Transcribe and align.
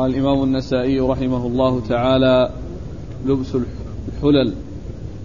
قال 0.00 0.10
الإمام 0.10 0.42
النسائي 0.44 1.00
رحمه 1.00 1.46
الله 1.46 1.80
تعالى 1.80 2.50
لبس 3.26 3.54
الحلل. 3.54 4.54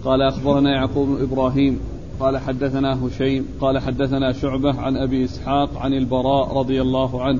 قال 0.04 0.22
أخبرنا 0.22 0.70
يعقوب 0.70 1.08
إبراهيم 1.20 1.80
قال 2.20 2.38
حدثنا 2.38 3.06
هشيم 3.06 3.46
قال 3.60 3.78
حدثنا 3.78 4.32
شعبة 4.32 4.80
عن 4.80 4.96
أبي 4.96 5.24
إسحاق 5.24 5.78
عن 5.78 5.92
البراء 5.92 6.58
رضي 6.58 6.82
الله 6.82 7.22
عنه. 7.22 7.38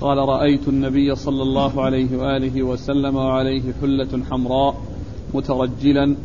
قال 0.00 0.18
رأيت 0.18 0.68
النبي 0.68 1.14
صلى 1.14 1.42
الله 1.42 1.82
عليه 1.82 2.16
وآله 2.16 2.62
وسلم 2.62 3.16
وعليه 3.16 3.62
حلة 3.80 4.22
حمراء 4.30 4.74
مترجلا 5.34 6.16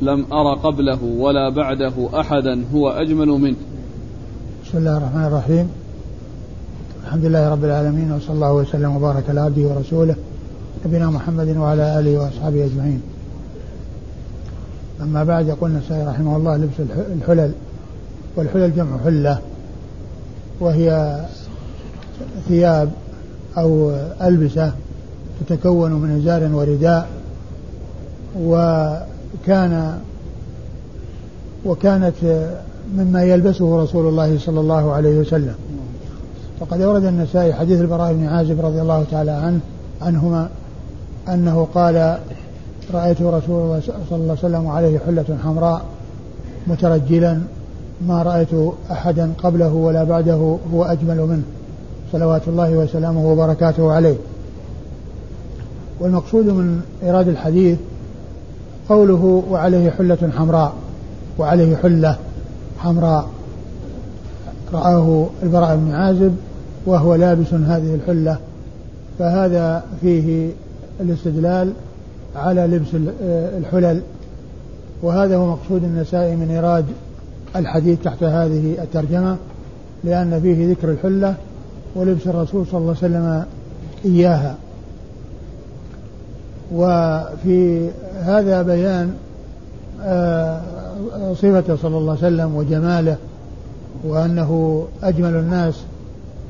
لم 0.00 0.26
أر 0.32 0.54
قبله 0.54 1.04
ولا 1.04 1.48
بعده 1.48 2.20
أحدا 2.20 2.64
هو 2.74 2.88
أجمل 2.88 3.28
منه. 3.28 3.56
بسم 4.64 4.78
الله 4.78 4.96
الرحمن 4.96 5.24
الرحيم. 5.24 5.70
الحمد 7.08 7.24
لله 7.24 7.48
رب 7.48 7.64
العالمين 7.64 8.12
وصلى 8.12 8.34
الله 8.34 8.52
وسلم 8.52 8.96
وبارك 8.96 9.24
على 9.28 9.40
عبده 9.40 9.62
ورسوله 9.62 10.14
نبينا 10.86 11.10
محمد 11.10 11.56
وعلى 11.56 11.98
آله 11.98 12.18
وأصحابه 12.20 12.64
أجمعين. 12.64 13.02
أما 15.02 15.24
بعد 15.24 15.48
يقول 15.48 15.70
النسائي 15.70 16.06
رحمه 16.06 16.36
الله 16.36 16.56
لبس 16.56 16.74
الحلل 17.16 17.52
والحلل 18.36 18.76
جمع 18.76 18.98
حلة 19.04 19.38
وهي 20.60 21.18
ثياب 22.48 22.90
أو 23.58 23.92
ألبسة 24.22 24.72
تتكون 25.40 25.92
من 25.92 26.20
إزار 26.20 26.54
ورداء 26.54 27.08
وكان 28.40 29.98
وكانت 31.64 32.48
مما 32.96 33.24
يلبسه 33.24 33.82
رسول 33.82 34.08
الله 34.08 34.38
صلى 34.38 34.60
الله 34.60 34.92
عليه 34.92 35.18
وسلم 35.18 35.54
وقد 36.60 36.80
أورد 36.80 37.04
النسائي 37.04 37.54
حديث 37.54 37.80
البراء 37.80 38.12
بن 38.12 38.26
عازب 38.26 38.60
رضي 38.60 38.80
الله 38.82 39.04
تعالى 39.10 39.30
عنه 39.30 39.60
عنهما 40.02 40.48
أنه 41.28 41.68
قال 41.74 42.18
رأيت 42.94 43.22
رسول 43.22 43.62
الله 43.62 43.80
صلى 44.10 44.16
الله 44.16 44.24
عليه 44.30 44.32
وسلم 44.32 44.66
عليه 44.66 44.98
حلة 44.98 45.38
حمراء 45.44 45.82
مترجلا 46.66 47.40
ما 48.06 48.22
رأيت 48.22 48.48
أحدا 48.90 49.32
قبله 49.42 49.72
ولا 49.72 50.04
بعده 50.04 50.56
هو 50.72 50.84
أجمل 50.84 51.16
منه 51.16 51.42
صلوات 52.12 52.48
الله 52.48 52.70
وسلامه 52.70 53.26
وبركاته 53.32 53.92
عليه. 53.92 54.16
والمقصود 56.00 56.46
من 56.46 56.80
إيراد 57.02 57.28
الحديث 57.28 57.78
قوله 58.88 59.42
وعليه 59.50 59.90
حلة 59.90 60.30
حمراء 60.36 60.72
وعليه 61.38 61.76
حلة 61.76 62.16
حمراء. 62.78 63.28
رآه 64.72 65.26
البراء 65.42 65.76
بن 65.76 65.92
عازب 65.92 66.36
وهو 66.88 67.14
لابس 67.14 67.54
هذه 67.54 67.94
الحلة 67.94 68.38
فهذا 69.18 69.84
فيه 70.00 70.50
الاستدلال 71.00 71.72
على 72.36 72.66
لبس 72.66 72.88
الحلل. 73.58 74.00
وهذا 75.02 75.36
هو 75.36 75.46
مقصود 75.46 75.84
النسائي 75.84 76.36
من 76.36 76.50
إيراد 76.50 76.84
الحديث 77.56 77.98
تحت 78.04 78.22
هذه 78.22 78.76
الترجمة 78.82 79.36
لأن 80.04 80.40
فيه 80.40 80.70
ذكر 80.70 80.90
الحلة 80.90 81.34
ولبس 81.94 82.26
الرسول 82.26 82.66
صلى 82.66 82.80
الله 82.80 82.96
عليه 83.02 83.14
وسلم 83.14 83.44
إياها. 84.04 84.56
وفي 86.72 87.88
هذا 88.22 88.62
بيان 88.62 89.12
آه، 90.02 90.60
صفته 91.32 91.76
صلى 91.76 91.98
الله 91.98 92.16
عليه 92.22 92.26
وسلم 92.26 92.56
وجماله 92.56 93.16
وأنه 94.04 94.84
أجمل 95.02 95.34
الناس 95.34 95.74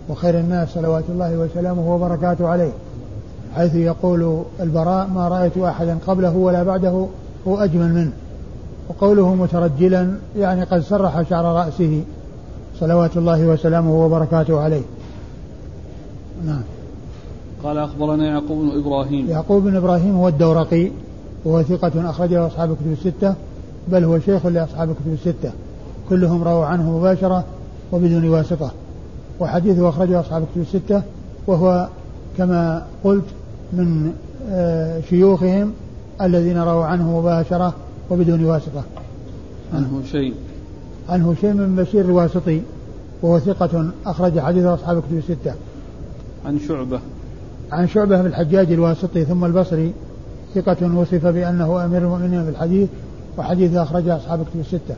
وخير 0.09 0.41
الناس 0.41 0.69
صلوات 0.69 1.05
الله 1.09 1.39
وسلامه 1.39 1.95
وبركاته 1.95 2.49
عليه. 2.49 2.71
حيث 3.57 3.75
يقول 3.75 4.43
البراء 4.61 5.07
ما 5.07 5.29
رأيت 5.29 5.59
أحدا 5.59 5.99
قبله 6.07 6.37
ولا 6.37 6.63
بعده 6.63 7.07
هو 7.49 7.57
أجمل 7.57 7.95
منه. 7.95 8.13
وقوله 8.89 9.35
مترجلا 9.35 10.17
يعني 10.37 10.63
قد 10.63 10.81
سرح 10.81 11.23
شعر 11.23 11.45
رأسه. 11.45 12.03
صلوات 12.81 13.17
الله 13.17 13.47
وسلامه 13.47 14.05
وبركاته 14.05 14.61
عليه. 14.61 14.83
نعم. 16.47 16.63
قال 17.65 17.79
أخبرنا 17.79 18.27
يعقوب 18.27 18.59
بن 18.59 18.81
إبراهيم. 18.81 19.29
يعقوب 19.29 19.63
بن 19.63 19.77
إبراهيم 19.77 20.17
هو 20.17 20.29
الدورقي 20.29 20.91
وهو 21.45 21.63
ثقة 21.63 22.11
أخرجه 22.11 22.47
أصحاب 22.47 22.71
الكتب 22.71 22.93
الستة 22.93 23.35
بل 23.89 24.05
هو 24.05 24.19
شيخ 24.19 24.47
لأصحاب 24.47 24.91
الكتب 24.91 25.13
الستة. 25.13 25.53
كلهم 26.09 26.43
رووا 26.43 26.65
عنه 26.65 26.99
مباشرة 26.99 27.45
وبدون 27.93 28.29
واسطة. 28.29 28.71
وحديثه 29.41 29.89
أخرجه 29.89 30.21
أصحاب 30.21 30.43
الكتب 30.43 30.61
الستة 30.61 31.03
وهو 31.47 31.89
كما 32.39 32.87
قلت 33.05 33.25
من 33.73 34.13
آه، 34.51 35.01
شيوخهم 35.01 35.73
الذين 36.23 36.59
رووا 36.59 36.85
عنه 36.85 37.21
مباشرة 37.21 37.75
وبدون 38.11 38.45
واسطة. 38.45 38.83
عنه 39.75 40.03
شيء. 40.13 40.35
عنه 41.09 41.35
شيء 41.41 41.53
من 41.53 41.77
بشير 41.77 42.05
الواسطي 42.05 42.61
وهو 43.23 43.39
ثقة 43.39 43.91
أخرج 44.07 44.41
حديثه 44.41 44.75
أصحاب 44.75 44.97
الكتب 44.97 45.19
الستة. 45.19 45.55
عن 46.47 46.59
شعبة. 46.69 47.01
عن 47.73 47.89
شعبة 47.89 48.23
بن 48.23 48.27
الحجاج 48.27 48.73
الواسطي 48.73 49.25
ثم 49.25 49.45
البصري 49.45 49.93
ثقة 50.55 50.97
وصف 50.97 51.27
بأنه 51.27 51.85
أمير 51.85 52.03
المؤمنين 52.03 52.45
في 52.45 52.51
الحديث 52.51 52.89
وحديثه 53.39 53.83
أخرجه 53.83 54.17
أصحاب 54.17 54.41
الكتب 54.41 54.61
الستة. 54.61 54.95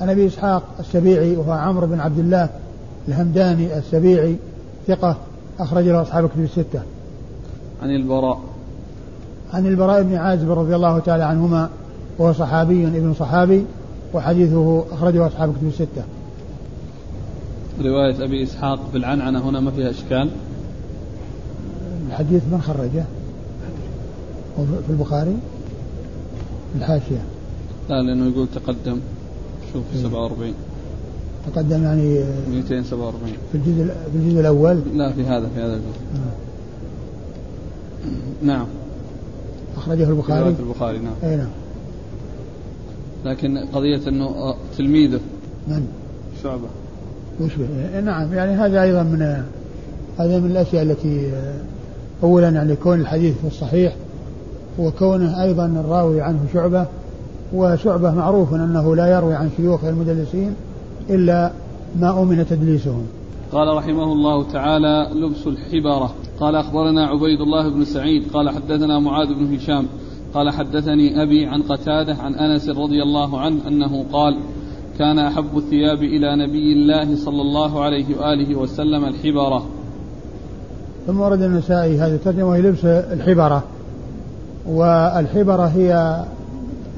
عن 0.00 0.08
أبي 0.08 0.26
إسحاق 0.26 0.62
السبيعي 0.80 1.36
وهو 1.36 1.52
عمرو 1.52 1.86
بن 1.86 2.00
عبد 2.00 2.18
الله 2.18 2.48
الهمداني 3.08 3.78
السبيعي 3.78 4.36
ثقة 4.86 5.16
أخرج 5.58 5.84
له 5.84 6.02
أصحاب 6.02 6.24
الكتب 6.24 6.42
الستة. 6.42 6.82
عن 7.82 7.90
البراء. 7.90 8.40
عن 9.52 9.66
البراء 9.66 10.02
بن 10.02 10.14
عازب 10.14 10.50
رضي 10.50 10.76
الله 10.76 10.98
تعالى 10.98 11.24
عنهما 11.24 11.70
وهو 12.18 12.32
صحابي 12.32 12.86
ابن 12.86 13.14
صحابي 13.14 13.64
وحديثه 14.14 14.84
أخرجه 14.92 15.26
أصحاب 15.26 15.50
الكتب 15.50 15.66
الستة. 15.66 16.02
رواية 17.80 18.24
أبي 18.24 18.42
إسحاق 18.42 18.90
في 18.92 18.98
العنعنة 18.98 19.48
هنا 19.48 19.60
ما 19.60 19.70
فيها 19.70 19.90
إشكال؟ 19.90 20.30
الحديث 22.08 22.42
من 22.52 22.60
خرجه؟ 22.60 23.04
في 24.56 24.90
البخاري؟ 24.90 25.36
الحاشية. 26.76 27.22
لا 27.88 28.02
لأنه 28.02 28.26
يقول 28.26 28.48
تقدم 28.54 29.00
شوف 29.72 29.82
في 29.92 30.02
47 30.02 30.54
تقدم 31.52 31.82
يعني 31.82 32.24
247 32.50 33.32
في 33.52 33.58
الجزء 33.58 33.84
في 33.84 34.18
الجزء 34.18 34.40
الأول؟ 34.40 34.80
لا 34.94 35.12
في 35.12 35.24
هذا 35.24 35.48
في 35.54 35.60
هذا 35.60 35.74
الجزء. 35.74 36.00
آه. 36.14 36.46
نعم. 38.42 38.66
أخرجه 39.76 40.10
البخاري؟ 40.10 40.54
في 40.54 40.60
البخاري 40.60 40.98
نعم. 40.98 41.14
أي 41.24 41.36
نعم. 41.36 41.48
لكن 43.24 43.58
قضية 43.58 44.08
إنه 44.08 44.24
آه، 44.24 44.56
تلميذه. 44.78 45.20
من؟ 45.68 45.86
شعبة. 46.42 46.68
وش 47.40 47.52
إيه، 47.94 48.00
نعم. 48.00 48.34
يعني 48.34 48.52
هذا 48.52 48.82
أيضا 48.82 49.02
من 49.02 49.42
هذا 50.18 50.38
من 50.38 50.50
الأشياء 50.50 50.82
التي 50.82 51.30
آه، 51.34 51.54
اولا 52.22 52.48
يعني 52.48 52.76
كون 52.76 53.00
الحديث 53.00 53.34
في 53.40 53.46
الصحيح 53.46 53.96
وكونه 54.78 55.42
أيضا 55.42 55.66
الراوي 55.66 56.20
عنه 56.20 56.38
شعبة 56.52 56.86
وشعبة 57.54 58.10
معروف 58.10 58.54
أنه 58.54 58.96
لا 58.96 59.06
يروي 59.06 59.34
عن 59.34 59.50
شيوخ 59.56 59.84
المدلسين 59.84 60.54
إلا 61.10 61.52
ما 62.00 62.22
أمن 62.22 62.46
تدليسهم. 62.46 63.06
قال 63.52 63.76
رحمه 63.76 64.12
الله 64.12 64.44
تعالى 64.52 65.10
لبس 65.14 65.46
الحبرة 65.46 66.14
قال 66.40 66.56
أخبرنا 66.56 67.06
عبيد 67.06 67.40
الله 67.40 67.68
بن 67.68 67.84
سعيد. 67.84 68.22
قال 68.32 68.50
حدثنا 68.50 68.98
معاذ 68.98 69.28
بن 69.34 69.54
هشام. 69.54 69.86
قال 70.34 70.50
حدثني 70.50 71.22
أبي 71.22 71.46
عن 71.46 71.62
قتادة 71.62 72.14
عن 72.14 72.34
أنس 72.34 72.68
رضي 72.68 73.02
الله 73.02 73.40
عنه 73.40 73.68
أنه 73.68 74.04
قال 74.12 74.38
كان 74.98 75.18
أحب 75.18 75.56
الثياب 75.56 76.02
إلى 76.02 76.36
نبي 76.36 76.72
الله 76.72 77.16
صلى 77.16 77.42
الله 77.42 77.82
عليه 77.84 78.18
وآله 78.18 78.58
وسلم 78.58 79.04
الحبرة 79.04 79.66
ثم 81.06 81.20
ورد 81.20 81.42
النسائي 81.42 81.98
هذه 81.98 82.14
الترجمة 82.14 82.48
وهي 82.48 82.62
لبس 82.62 82.84
الحبرة 82.84 83.64
والحبرة 84.66 85.66
هي 85.66 86.24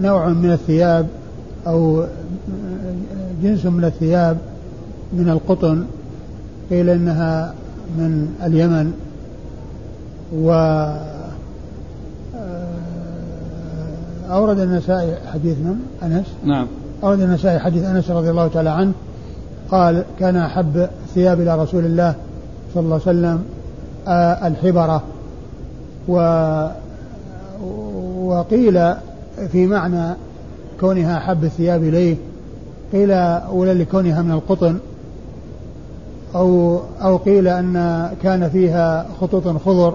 نوع 0.01 0.29
من 0.29 0.53
الثياب 0.53 1.09
أو 1.67 2.05
جنس 3.43 3.67
من 3.67 3.85
الثياب 3.85 4.37
من 5.13 5.29
القطن 5.29 5.85
قيل 6.71 6.89
إنها 6.91 7.55
من 7.99 8.35
اليمن 8.43 8.93
و 10.33 10.51
آه، 10.53 11.19
أورد 14.31 14.59
النسائي 14.59 15.15
حديث 15.33 15.57
من؟ 15.59 15.77
أنس؟ 16.03 16.27
نعم. 16.45 16.67
أورد 17.03 17.21
النسائي 17.21 17.59
حديث 17.59 17.85
أنس 17.85 18.11
رضي 18.11 18.31
الله 18.31 18.49
تعالى 18.49 18.71
عنه 18.71 18.93
قال 19.71 20.05
كان 20.21 20.37
أحب 20.37 20.89
الثياب 21.09 21.41
إلى 21.41 21.63
رسول 21.63 21.85
الله 21.85 22.15
صلى 22.75 22.83
الله 22.83 23.01
عليه 23.07 23.19
وسلم 23.19 23.45
آه، 24.09 24.47
الحبرة. 24.47 25.03
و 26.09 26.19
وقيل 28.19 28.95
في 29.53 29.67
معنى 29.67 30.15
كونها 30.81 31.19
أحب 31.19 31.45
الثياب 31.45 31.83
إليه 31.83 32.17
قيل 32.93 33.13
أولا 33.13 33.75
لكونها 33.75 34.23
من 34.23 34.33
القطن 34.33 34.79
أو 36.35 36.81
أو 37.03 37.17
قيل 37.17 37.49
أن 37.49 38.09
كان 38.23 38.49
فيها 38.49 39.07
خطوط 39.21 39.49
خضر 39.49 39.95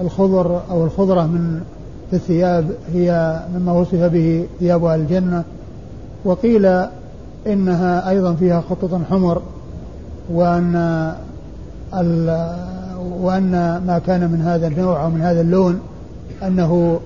الخضر 0.00 0.60
أو 0.70 0.84
الخضرة 0.84 1.22
من 1.22 1.60
في 2.10 2.16
الثياب 2.16 2.70
هي 2.92 3.40
مما 3.54 3.72
وصف 3.72 3.94
به 3.94 4.46
ثياب 4.60 4.84
أهل 4.84 5.00
الجنة 5.00 5.44
وقيل 6.24 6.66
إنها 7.46 8.10
أيضا 8.10 8.34
فيها 8.34 8.60
خطوط 8.70 8.90
حمر 9.10 9.42
وأن 10.32 11.12
وأن 13.20 13.82
ما 13.86 14.00
كان 14.06 14.30
من 14.30 14.42
هذا 14.42 14.66
النوع 14.66 15.04
أو 15.04 15.10
من 15.10 15.20
هذا 15.20 15.40
اللون 15.40 15.80
أنه 16.42 17.00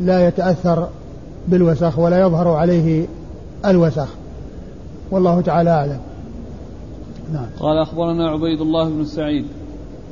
لا 0.00 0.28
يتأثر 0.28 0.88
بالوسخ 1.48 1.98
ولا 1.98 2.20
يظهر 2.20 2.48
عليه 2.48 3.06
الوسخ 3.66 4.08
والله 5.10 5.40
تعالى 5.40 5.70
أعلم 5.70 6.00
نعم 7.32 7.46
قال 7.60 7.78
أخبرنا 7.78 8.30
عبيد 8.30 8.60
الله 8.60 8.88
بن 8.88 9.04
سعيد 9.04 9.44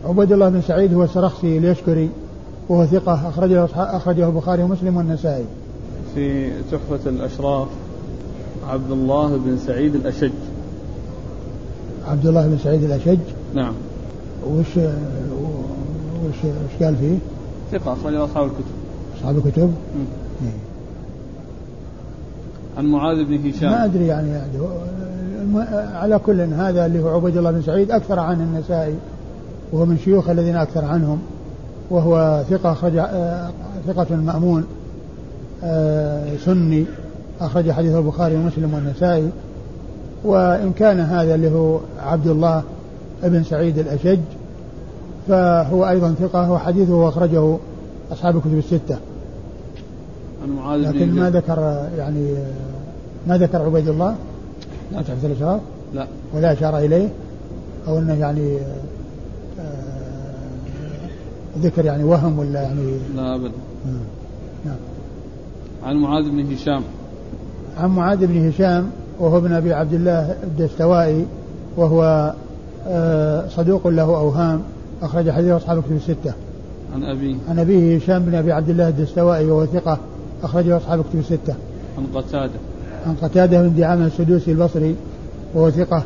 عبيد 0.04 0.32
الله 0.32 0.48
بن 0.48 0.60
سعيد 0.60 0.94
هو 0.94 1.04
السرخسي 1.04 1.58
اليشكري 1.58 2.10
وهو 2.68 2.86
ثقة 2.86 3.28
أخرجه 3.28 3.68
أخرجه 3.76 4.28
البخاري 4.28 4.62
ومسلم 4.62 4.96
والنسائي. 4.96 5.44
في 6.14 6.50
تحفة 6.72 7.10
الأشراف 7.10 7.68
عبد 8.68 8.90
الله 8.90 9.36
بن 9.36 9.58
سعيد 9.66 9.94
الأشج. 9.94 10.30
عبد 12.08 12.26
الله 12.26 12.46
بن 12.46 12.58
سعيد 12.64 12.84
الأشج. 12.84 13.18
نعم. 13.54 13.72
وش 14.46 14.76
وش 16.26 16.44
وش 16.44 16.82
قال 16.82 16.96
فيه؟ 16.96 17.18
ثقة 17.72 17.92
أخرجه 17.92 18.24
أصحاب 18.24 18.44
الكتب. 18.44 18.64
أصحاب 19.18 19.36
الكتب؟ 19.36 19.74
إيه. 20.42 20.50
عن 22.78 22.86
معاذ 22.86 23.24
بن 23.24 23.48
هشام. 23.48 23.70
ما 23.70 23.84
أدري 23.84 24.06
يعني, 24.06 24.28
يعني 24.28 24.48
على 25.94 26.18
كل 26.18 26.40
هذا 26.40 26.86
اللي 26.86 27.02
هو 27.02 27.08
عبيد 27.08 27.36
الله 27.36 27.50
بن 27.50 27.62
سعيد 27.62 27.90
أكثر 27.90 28.18
عنه 28.18 28.44
النسائي 28.44 28.94
وهو 29.72 29.86
من 29.86 29.98
شيوخ 29.98 30.28
الذين 30.28 30.56
أكثر 30.56 30.84
عنهم 30.84 31.18
وهو 31.90 32.42
ثقة 32.50 32.72
أخرج 32.72 32.96
آه، 32.96 33.50
ثقة 33.86 34.16
مأمون 34.16 34.64
آه، 35.64 36.36
سني 36.44 36.86
أخرج 37.40 37.70
حديث 37.70 37.94
البخاري 37.94 38.36
ومسلم 38.36 38.74
والنسائي 38.74 39.30
وإن 40.24 40.72
كان 40.72 41.00
هذا 41.00 41.34
اللي 41.34 41.50
هو 41.50 41.78
عبد 42.02 42.26
الله 42.26 42.62
بن 43.22 43.42
سعيد 43.42 43.78
الأشج 43.78 44.20
فهو 45.28 45.88
أيضا 45.88 46.14
ثقة 46.20 46.50
وحديثه 46.50 47.08
أخرجه 47.08 47.56
أصحاب 48.12 48.36
الكتب 48.36 48.58
الستة 48.58 48.94
عن 48.94 49.07
معاذ 50.56 50.80
لكن 50.80 51.14
ما 51.14 51.30
ذكر 51.30 51.88
يعني 51.98 52.34
ما 53.26 53.38
ذكر 53.38 53.62
عبيد 53.62 53.88
الله؟ 53.88 54.16
لا 54.92 55.02
تحفظ 55.02 55.24
الإشراف 55.24 55.60
لا. 55.94 56.06
ولا 56.34 56.52
أشار 56.52 56.78
إليه؟ 56.78 57.08
أو 57.88 57.98
أنه 57.98 58.14
يعني 58.14 58.58
ذكر 61.58 61.84
يعني 61.84 62.04
وهم 62.04 62.38
ولا 62.38 62.62
يعني؟ 62.62 62.92
لا 63.16 63.34
أبدا. 63.34 63.52
نعم. 64.64 64.76
عن 65.84 65.96
معاذ 65.96 66.30
بن 66.30 66.52
هشام. 66.52 66.82
عن 67.78 67.90
معاذ 67.90 68.26
بن 68.26 68.48
هشام 68.48 68.90
وهو 69.20 69.38
ابن 69.38 69.52
أبي 69.52 69.72
عبد 69.72 69.94
الله 69.94 70.36
الدستوائي 70.42 71.26
وهو 71.76 72.32
آه، 72.88 73.48
صدوق 73.48 73.86
له 73.86 74.02
أوهام 74.02 74.60
أخرج 75.02 75.30
حديث 75.30 75.50
أصحاب 75.50 75.78
الكتب 75.78 75.96
الستة. 75.96 76.32
عن 76.94 77.04
أبيه. 77.04 77.36
عن 77.48 77.58
أبيه 77.58 77.96
هشام 77.96 78.22
بن 78.22 78.34
أبي 78.34 78.52
عبد 78.52 78.68
الله 78.68 78.88
الدستوائي 78.88 79.50
وهو 79.50 79.66
ثقة 79.66 79.98
أخرجه 80.42 80.76
أصحاب 80.76 81.00
الكتب 81.00 81.18
الستة. 81.18 81.54
عن 81.98 82.06
قتادة. 82.14 82.52
عن 83.06 83.14
قتادة 83.22 83.62
بن 83.62 83.76
دعامة 83.76 84.06
السدوسي 84.06 84.52
البصري 84.52 84.94
وهو 85.54 85.70
ثقة 85.70 86.02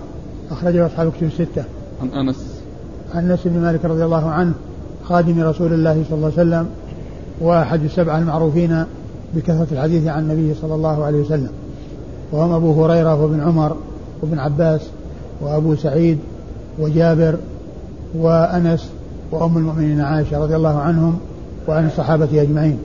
أخرجه 0.50 0.86
أصحاب 0.86 1.06
الكتب 1.08 1.26
الستة. 1.26 1.64
عن 2.02 2.08
أنس. 2.08 2.60
عن 3.14 3.30
أنس 3.30 3.40
بن 3.44 3.60
مالك 3.60 3.84
رضي 3.84 4.04
الله 4.04 4.30
عنه 4.30 4.52
خادم 5.04 5.40
رسول 5.40 5.72
الله 5.72 6.04
صلى 6.08 6.16
الله 6.16 6.32
عليه 6.38 6.48
وسلم 6.48 6.66
وأحد 7.40 7.84
السبعة 7.84 8.18
المعروفين 8.18 8.84
بكثرة 9.34 9.66
الحديث 9.72 10.06
عن 10.06 10.22
النبي 10.22 10.54
صلى 10.54 10.74
الله 10.74 11.04
عليه 11.04 11.20
وسلم. 11.20 11.50
وهم 12.32 12.52
أبو 12.52 12.84
هريرة 12.84 13.22
وابن 13.22 13.40
عمر 13.40 13.76
وابن 14.22 14.38
عباس 14.38 14.80
وأبو 15.40 15.76
سعيد 15.76 16.18
وجابر 16.78 17.36
وأنس 18.14 18.88
وأم 19.30 19.58
المؤمنين 19.58 20.00
عائشة 20.00 20.38
رضي 20.38 20.56
الله 20.56 20.78
عنهم 20.78 21.18
وعن 21.68 21.86
الصحابة 21.86 22.42
أجمعين. 22.42 22.78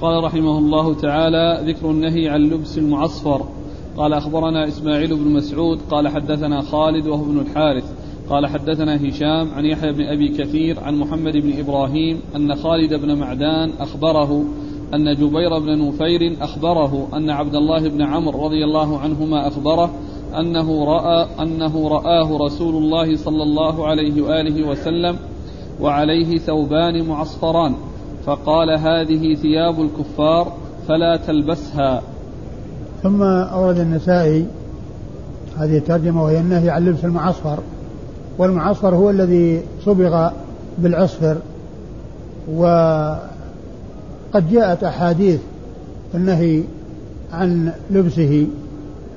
قال 0.00 0.24
رحمه 0.24 0.58
الله 0.58 0.94
تعالى 0.94 1.60
ذكر 1.66 1.90
النهي 1.90 2.28
عن 2.28 2.40
لبس 2.40 2.78
المعصفر. 2.78 3.44
قال 3.96 4.12
أخبرنا 4.12 4.68
إسماعيل 4.68 5.16
بن 5.16 5.30
مسعود 5.30 5.78
قال 5.90 6.08
حدثنا 6.08 6.62
خالد 6.62 7.06
وهو 7.06 7.24
ابن 7.24 7.38
الحارث. 7.38 7.84
قال 8.30 8.46
حدثنا 8.46 9.08
هشام 9.08 9.50
عن 9.54 9.64
يحيى 9.64 9.92
بن 9.92 10.02
أبي 10.02 10.28
كثير 10.28 10.80
عن 10.80 10.94
محمد 10.96 11.36
بن 11.36 11.58
إبراهيم 11.58 12.20
أن 12.36 12.54
خالد 12.54 12.94
بن 12.94 13.18
معدان 13.18 13.70
أخبره 13.80 14.44
أن 14.94 15.14
جبير 15.14 15.58
بن 15.58 15.88
نفير 15.88 16.36
أخبره 16.40 17.08
أن 17.14 17.30
عبد 17.30 17.54
الله 17.54 17.88
بن 17.88 18.02
عمرو 18.02 18.46
رضي 18.46 18.64
الله 18.64 18.98
عنهما 18.98 19.48
أخبره 19.48 19.90
أنه 20.38 20.84
رأى 20.84 21.26
أنه 21.42 21.88
رآه 21.88 22.38
رسول 22.46 22.74
الله 22.74 23.16
صلى 23.16 23.42
الله 23.42 23.86
عليه 23.86 24.22
وآله 24.22 24.68
وسلم 24.68 25.16
وعليه 25.80 26.38
ثوبان 26.38 27.06
معصفران. 27.06 27.74
فقال 28.28 28.70
هذه 28.70 29.34
ثياب 29.34 29.80
الكفار 29.80 30.52
فلا 30.88 31.16
تلبسها. 31.16 32.02
ثم 33.02 33.22
أورد 33.22 33.78
النسائي 33.78 34.46
هذه 35.58 35.78
الترجمة 35.78 36.24
وهي 36.24 36.40
النهي 36.40 36.70
عن 36.70 36.84
لبس 36.84 37.04
المعصفر 37.04 37.58
والمعصفر 38.38 38.94
هو 38.94 39.10
الذي 39.10 39.62
صبغ 39.84 40.30
بالعصفر 40.78 41.36
وقد 42.54 43.20
جاءت 44.50 44.84
أحاديث 44.84 45.40
النهي 46.14 46.62
عن 47.32 47.72
لبسه 47.90 48.46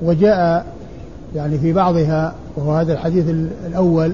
وجاء 0.01 0.65
يعني 1.35 1.57
في 1.57 1.73
بعضها 1.73 2.33
وهو 2.55 2.71
هذا 2.71 2.93
الحديث 2.93 3.29
الأول 3.67 4.13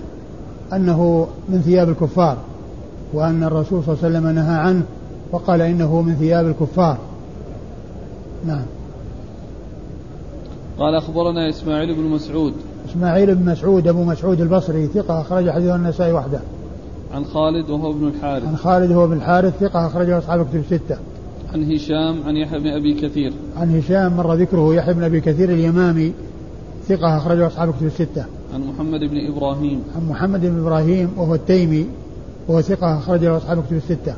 أنه 0.73 1.27
من 1.49 1.61
ثياب 1.61 1.89
الكفار. 1.89 2.37
وأن 3.13 3.43
الرسول 3.43 3.83
صلى 3.83 3.93
الله 3.93 4.05
عليه 4.05 4.17
وسلم 4.17 4.35
نهى 4.35 4.55
عنه 4.55 4.83
وقال 5.31 5.61
إنه 5.61 6.01
من 6.01 6.15
ثياب 6.15 6.47
الكفار. 6.47 6.97
نعم. 8.47 8.65
قال 10.79 10.95
أخبرنا 10.95 11.49
إسماعيل 11.49 11.95
بن 11.95 12.03
مسعود. 12.03 12.53
إسماعيل 12.89 13.35
بن 13.35 13.51
مسعود 13.51 13.87
أبو 13.87 14.03
مسعود 14.03 14.41
البصري 14.41 14.87
ثقة 14.87 15.21
أخرج 15.21 15.49
حديث 15.49 15.75
النسائي 15.75 16.13
وحده. 16.13 16.39
عن 17.13 17.25
خالد 17.25 17.69
وهو 17.69 17.91
ابن 17.91 18.07
الحارث. 18.07 18.47
عن 18.47 18.55
خالد 18.57 18.91
وهو 18.91 19.05
ابن 19.05 19.13
الحارث 19.13 19.59
ثقة 19.59 19.87
أخرجه 19.87 20.17
أصحاب 20.17 20.47
كتب 20.47 20.55
الستة. 20.55 20.97
عن 21.53 21.71
هشام 21.71 22.23
عن 22.25 22.35
يحيى 22.35 22.59
بن 22.59 22.67
أبي 22.67 22.93
كثير. 22.93 23.33
عن 23.57 23.77
هشام 23.77 24.17
مر 24.17 24.33
ذكره 24.33 24.75
يحيى 24.75 24.93
بن 24.93 25.03
أبي 25.03 25.21
كثير 25.21 25.49
اليمامي 25.49 26.13
ثقة 26.87 27.17
أخرجه 27.17 27.47
أصحاب 27.47 27.73
كتب 27.73 27.85
الستة. 27.85 28.25
عن 28.53 28.61
محمد 28.61 28.99
بن 28.99 29.17
إبراهيم. 29.33 29.83
عن 29.95 30.09
محمد 30.09 30.41
بن 30.41 30.59
إبراهيم 30.59 31.09
وهو 31.17 31.35
التيمي 31.35 31.85
وهو 32.47 32.61
ثقة 32.61 32.97
أخرجه 32.97 33.37
أصحاب 33.37 33.63
كتب 33.65 33.75
الستة. 33.75 34.13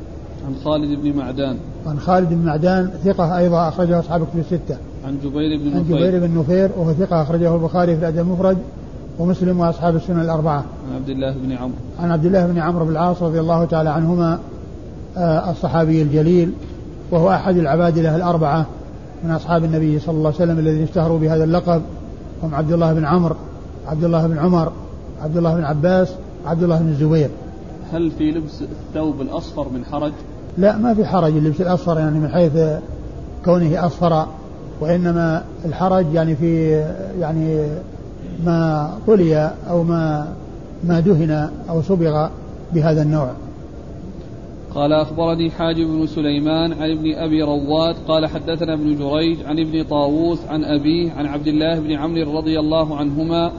عن 0.46 0.54
خالد 0.64 1.00
بن 1.00 1.16
معدان. 1.16 1.56
عن 1.86 1.98
خالد 1.98 2.28
بن 2.28 2.46
معدان 2.46 2.90
ثقة 3.04 3.38
أيضا 3.38 3.68
أخرجه 3.68 3.98
أصحاب 3.98 4.26
كتب 4.26 4.38
الستة. 4.38 4.76
عن 5.06 5.18
جبير 5.24 5.58
بن 5.58 5.76
عن 5.76 5.84
جبير 5.88 6.26
بن 6.26 6.38
نفير 6.38 6.70
وهو 6.76 6.92
ثقة 6.92 7.22
أخرجه 7.22 7.54
البخاري 7.54 7.96
في 7.96 8.00
الأدب 8.00 8.18
المفرد 8.18 8.58
ومسلم 9.18 9.60
وأصحاب 9.60 9.96
السنن 9.96 10.20
الأربعة. 10.20 10.64
عن 10.90 10.96
عبد 10.96 11.08
الله 11.08 11.34
بن 11.34 11.52
عمرو. 11.52 11.74
عن 12.00 12.10
عبد 12.10 12.26
الله 12.26 12.46
بن 12.46 12.58
عمرو 12.58 12.84
بن 12.84 12.90
العاص 12.90 13.22
رضي 13.22 13.40
الله 13.40 13.64
تعالى 13.64 13.90
عنهما 13.90 14.38
آه، 15.16 15.50
الصحابي 15.50 16.02
الجليل 16.02 16.52
وهو 17.10 17.30
أحد 17.30 17.56
العبادلة 17.56 18.16
الأربعة 18.16 18.66
من 19.24 19.30
أصحاب 19.30 19.64
النبي 19.64 19.98
صلى 19.98 20.14
الله 20.14 20.26
عليه 20.26 20.36
وسلم 20.36 20.58
الذين 20.58 20.82
اشتهروا 20.82 21.18
بهذا 21.18 21.44
اللقب 21.44 21.82
هم 22.42 22.54
عبد 22.54 22.72
الله 22.72 22.92
بن 22.92 23.04
عمرو 23.04 23.34
عبد 23.86 24.04
الله 24.04 24.26
بن 24.26 24.38
عمر 24.38 24.72
عبد 25.22 25.36
الله 25.36 25.54
بن 25.54 25.64
عباس 25.64 26.08
عبد 26.46 26.62
الله 26.62 26.78
بن 26.78 26.88
الزبير. 26.88 27.28
هل 27.92 28.10
في 28.10 28.30
لبس 28.30 28.62
الثوب 28.62 29.20
الأصفر 29.20 29.66
من 29.74 29.84
حرج؟ 29.84 30.12
لا 30.58 30.76
ما 30.76 30.94
في 30.94 31.04
حرج 31.04 31.36
اللبس 31.36 31.60
الأصفر 31.60 31.98
يعني 31.98 32.18
من 32.18 32.28
حيث 32.28 32.52
كونه 33.44 33.86
أصفر 33.86 34.26
وإنما 34.80 35.44
الحرج 35.64 36.06
يعني 36.14 36.36
في 36.36 36.70
يعني 37.20 37.66
ما 38.44 38.90
طلي 39.06 39.52
أو 39.70 39.82
ما 39.82 40.28
ما 40.84 41.00
دهن 41.00 41.50
أو 41.68 41.82
صبغ 41.82 42.28
بهذا 42.74 43.02
النوع 43.02 43.30
قال 44.74 44.92
أخبرني 44.92 45.50
حاجب 45.50 45.86
بن 45.86 46.06
سليمان 46.06 46.72
عن 46.72 46.90
ابن 46.90 47.14
أبي 47.14 47.42
رواد 47.42 47.96
قال 48.08 48.26
حدثنا 48.26 48.74
ابن 48.74 48.96
جريج 48.98 49.38
عن 49.46 49.58
ابن 49.58 49.84
طاووس 49.84 50.38
عن 50.48 50.64
أبيه 50.64 51.12
عن 51.12 51.26
عبد 51.26 51.46
الله 51.46 51.80
بن 51.80 51.92
عمرو 51.92 52.38
رضي 52.38 52.60
الله 52.60 52.96
عنهما 52.96 53.52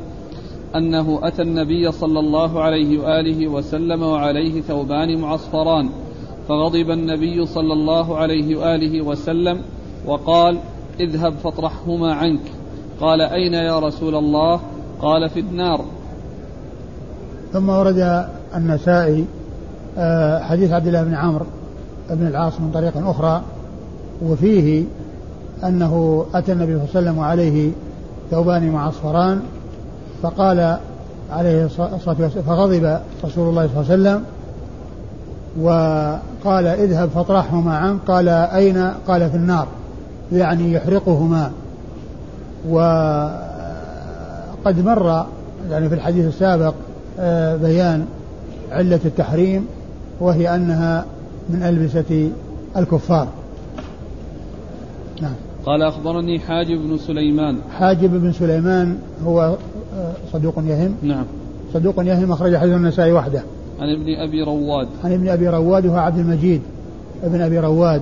أنه 0.76 1.20
أتى 1.24 1.42
النبي 1.42 1.92
صلى 1.92 2.20
الله 2.20 2.62
عليه 2.62 3.00
وآله 3.00 3.48
وسلم 3.48 4.04
وعليه 4.04 4.62
ثوبان 4.62 5.20
معصفران 5.22 5.90
فغضب 6.50 6.92
النبي 6.92 7.46
صلى 7.46 7.74
الله 7.74 8.18
عليه 8.18 8.56
وآله 8.56 9.02
وسلم 9.02 9.62
وقال 10.06 10.58
اذهب 11.00 11.34
فاطرحهما 11.34 12.14
عنك. 12.14 12.42
قال 13.02 13.22
أين 13.22 13.54
يا 13.54 13.80
رسول 13.80 14.16
الله؟ 14.16 14.60
قال 15.02 15.30
في 15.30 15.40
النار. 15.40 15.86
ثم 17.54 17.70
ورد 17.70 18.28
النسائي 18.56 19.26
آه، 19.98 20.40
حديث 20.40 20.72
عبد 20.72 20.88
الله 20.88 21.04
بن 21.04 21.14
عمرو 21.14 21.46
بن 22.10 22.28
العاص 22.28 22.60
من 22.60 22.72
طريق 22.72 23.08
أخرى 23.08 23.42
وفيه 24.26 24.84
أنه 25.64 26.26
أتى 26.34 26.52
النبي 26.52 26.72
صلى 26.72 26.84
الله 26.84 26.90
عليه 26.96 27.00
وسلم 27.00 27.18
وعليه 27.18 27.72
ثوبان 28.32 28.70
معصفران 28.72 29.42
فقال 30.22 30.78
عليه 31.32 31.66
الصلاة 31.66 31.94
والسلام 31.94 32.30
فغضب 32.30 33.00
رسول 33.26 33.50
الله 33.50 33.68
صلى 33.68 33.82
الله 33.82 33.92
عليه 33.92 33.94
وسلم 33.94 34.24
وقال 35.60 36.68
اذهب 36.68 37.10
فاطرحهما 37.10 37.78
عنك. 37.78 38.00
قال 38.08 38.30
أين؟ 38.30 38.92
قال 39.08 39.30
في 39.30 39.38
النار 39.38 39.68
يعني 40.32 40.74
يحرقهما. 40.74 41.52
وقد 42.70 43.26
مر 44.86 45.26
يعني 45.70 45.90
في 45.90 45.96
الحديث 45.96 46.26
السابق 46.26 46.74
آه، 47.20 47.56
بيان 47.56 48.06
علة 48.72 49.00
التحريم 49.06 49.66
وهي 50.20 50.56
أنها 50.56 51.06
من 51.50 51.64
ألبسة 51.64 52.32
الكفار. 52.78 53.28
نعم. 55.22 55.36
قال 55.66 55.82
أخبرني 55.82 56.40
حاجب 56.40 56.78
بن 56.78 56.98
سليمان. 56.98 57.58
حاجب 57.80 58.22
بن 58.22 58.32
سليمان 58.32 58.98
هو 59.26 59.56
صدوق 60.34 60.54
يهم؟ 60.58 60.96
نعم. 61.04 61.26
صدوق 61.74 61.96
يهم 61.98 62.32
أخرج 62.32 62.56
حديث 62.56 62.74
النسائي 62.74 63.12
وحده. 63.12 63.44
عن 63.80 63.90
ابن 63.90 64.16
أبي 64.16 64.44
رواد. 64.44 64.88
عن 65.04 65.14
ابن 65.14 65.30
أبي 65.30 65.50
رواد 65.50 65.86
وهو 65.86 65.98
عبد 65.98 66.20
المجيد 66.20 66.62
ابن 67.24 67.42
أبي 67.42 67.60
رواد 67.60 68.02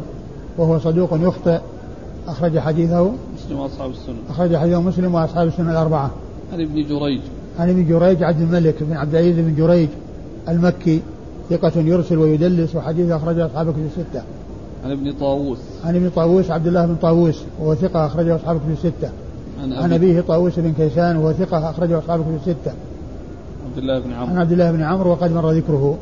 وهو 0.58 0.79
صدوق 0.79 1.10
يخطئ 1.13 1.60
أخرج 2.27 2.60
حديثه. 2.60 3.12
مسلم 3.36 3.60
وأصحاب 3.60 3.89
السنة. 3.89 4.15
أخرج 4.29 4.55
حديثه 4.55 4.81
مسلم 4.81 5.15
وأصحاب 5.15 5.48
السنة 5.48 5.72
الأربعة. 5.72 6.12
عن 6.53 6.62
ابن 6.62 6.88
جريج. 6.88 7.22
عن 7.60 7.69
ابن 7.69 7.88
جريج 7.88 8.24
عبد 8.24 8.41
الملك 8.41 8.75
بن 8.81 8.98
عبد 8.98 9.15
العزيز 9.15 9.36
بن 9.36 9.55
جريج 9.55 9.89
المكي 10.50 11.00
ثقة 11.50 11.72
يرسل 11.75 12.17
ويدلس 12.17 12.75
وحديثه 12.75 13.15
أخرجه 13.15 13.46
أصحاب 13.46 13.72
كتب 13.72 13.86
الستة. 13.86 14.22
عن 14.86 14.91
ابن 14.91 15.12
طاووس. 15.12 15.58
عن 15.86 15.96
ابن 15.96 16.10
طاووس 16.10 16.51
عبد 16.51 16.67
الله 16.67 16.86
بن 16.86 16.96
طاووس 16.96 17.43
وهو 17.60 17.75
ثقة 17.75 18.05
أخرجه 18.05 18.36
أصحاب 18.36 18.58
كتب 18.58 18.72
الستة. 18.72 19.10
عن, 19.59 19.93
أبيه 19.93 20.21
طاووس 20.21 20.59
بن 20.59 20.73
كيسان 20.73 21.17
وهو 21.17 21.33
ثقة 21.33 21.69
أخرجه 21.69 21.99
أصحاب 21.99 22.21
كتب 22.21 22.35
الستة. 22.35 22.71
عبد 23.65 23.77
الله 23.77 23.99
بن 23.99 24.13
عمرو. 24.13 24.31
عن 24.31 24.37
عبد 24.37 24.51
الله 24.51 24.71
بن 24.71 24.81
عمرو 24.81 25.11
وقد 25.11 25.31
مر 25.31 25.51
ذكره. 25.51 25.97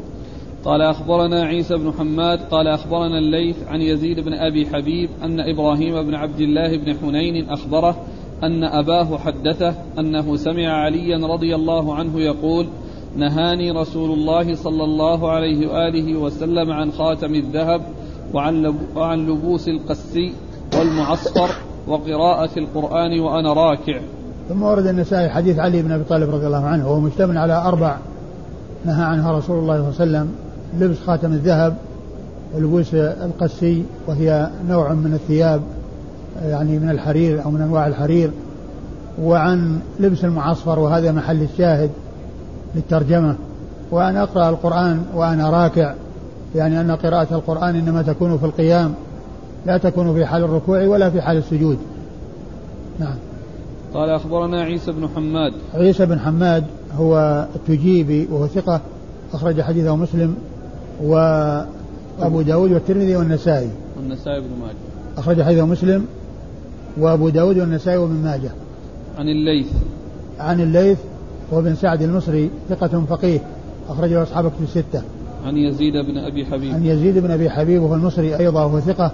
قال 0.65 0.81
أخبرنا 0.81 1.43
عيسى 1.43 1.77
بن 1.77 1.93
حماد 1.99 2.39
قال 2.51 2.67
أخبرنا 2.67 3.17
الليث 3.17 3.55
عن 3.67 3.81
يزيد 3.81 4.19
بن 4.19 4.33
أبي 4.33 4.65
حبيب 4.65 5.09
أن 5.23 5.39
إبراهيم 5.39 6.03
بن 6.03 6.15
عبد 6.15 6.39
الله 6.39 6.77
بن 6.77 6.97
حنين 6.97 7.49
أخبره 7.49 7.95
أن 8.43 8.63
أباه 8.63 9.17
حدثه 9.17 9.75
أنه 9.99 10.35
سمع 10.35 10.69
عليا 10.69 11.27
رضي 11.27 11.55
الله 11.55 11.95
عنه 11.95 12.19
يقول 12.19 12.67
نهاني 13.15 13.71
رسول 13.71 14.11
الله 14.11 14.55
صلى 14.55 14.83
الله 14.83 15.31
عليه 15.31 15.67
وآله 15.67 16.15
وسلم 16.19 16.71
عن 16.71 16.91
خاتم 16.91 17.35
الذهب 17.35 17.81
وعن, 18.33 18.75
وعن 18.95 19.27
لبوس 19.27 19.67
القسي 19.67 20.33
والمعصفر 20.77 21.49
وقراءة 21.87 22.49
القرآن 22.57 23.19
وأنا 23.19 23.53
راكع. 23.53 23.99
ثم 24.49 24.63
ورد 24.63 24.87
النسائي 24.87 25.29
حديث 25.29 25.59
علي 25.59 25.81
بن 25.81 25.91
أبي 25.91 26.03
طالب 26.03 26.35
رضي 26.35 26.47
الله 26.47 26.65
عنه 26.65 26.89
وهو 26.89 26.99
مشتمل 26.99 27.37
على 27.37 27.53
أربع 27.53 27.97
نهى 28.85 29.05
عنها 29.05 29.31
رسول 29.31 29.59
الله 29.59 29.91
صلى 29.91 30.05
الله 30.05 30.17
عليه 30.17 30.27
وسلم. 30.27 30.35
لبس 30.79 30.97
خاتم 30.99 31.33
الذهب 31.33 31.75
ولبوس 32.55 32.93
القسي 32.95 33.83
وهي 34.07 34.49
نوع 34.69 34.93
من 34.93 35.13
الثياب 35.13 35.61
يعني 36.43 36.79
من 36.79 36.89
الحرير 36.89 37.45
أو 37.45 37.51
من 37.51 37.61
أنواع 37.61 37.87
الحرير. 37.87 38.31
وعن 39.21 39.79
لبس 39.99 40.25
المعصفر 40.25 40.79
وهذا 40.79 41.11
محل 41.11 41.41
الشاهد 41.41 41.89
للترجمة. 42.75 43.35
وأن 43.91 44.17
أقرأ 44.17 44.49
القرآن 44.49 45.01
وأنا 45.15 45.49
راكع 45.49 45.93
يعني 46.55 46.81
أن 46.81 46.91
قراءة 46.91 47.27
القرآن 47.31 47.75
إنما 47.75 48.01
تكون 48.01 48.37
في 48.37 48.45
القيام. 48.45 48.93
لا 49.67 49.77
تكون 49.77 50.13
في 50.13 50.25
حال 50.25 50.43
الركوع 50.43 50.87
ولا 50.87 51.09
في 51.09 51.21
حال 51.21 51.37
السجود. 51.37 51.77
نعم. 52.99 53.15
قال 53.93 54.09
أخبرنا 54.09 54.61
عيسى 54.61 54.91
بن 54.91 55.07
حماد. 55.15 55.53
عيسى 55.73 56.05
بن 56.05 56.19
حماد 56.19 56.63
هو 56.97 57.45
التجيبي 57.55 58.27
وهو 58.31 58.47
ثقة 58.47 58.81
أخرج 59.33 59.61
حديثه 59.61 59.95
مسلم 59.95 60.35
وأبو 61.03 62.41
داود 62.41 62.71
والترمذي 62.71 63.15
والنسائي. 63.15 63.69
والنسائي 63.97 64.39
بن 64.39 64.47
ماجه. 64.61 64.75
أخرج 65.17 65.41
حديثه 65.41 65.65
مسلم 65.65 66.05
وأبو 66.97 67.29
داود 67.29 67.57
والنسائي 67.57 67.97
وابن 67.97 68.15
ماجه. 68.15 68.51
عن 69.17 69.29
الليث. 69.29 69.67
عن 70.39 70.61
الليث 70.61 70.97
وابن 71.51 71.75
سعد 71.75 72.01
المصري 72.01 72.49
ثقة 72.69 73.03
فقيه 73.09 73.39
أخرجه 73.89 74.23
أصحاب 74.23 74.51
كتب 74.51 74.63
الستة. 74.63 75.01
عن 75.45 75.57
يزيد 75.57 75.93
بن 75.93 76.17
أبي 76.17 76.45
حبيب. 76.45 76.73
عن 76.73 76.85
يزيد 76.85 77.17
بن 77.17 77.31
أبي 77.31 77.49
حبيب 77.49 77.81
وهو 77.81 77.95
المصري 77.95 78.37
أيضا 78.37 78.63
وهو 78.63 78.79
ثقة 78.79 79.11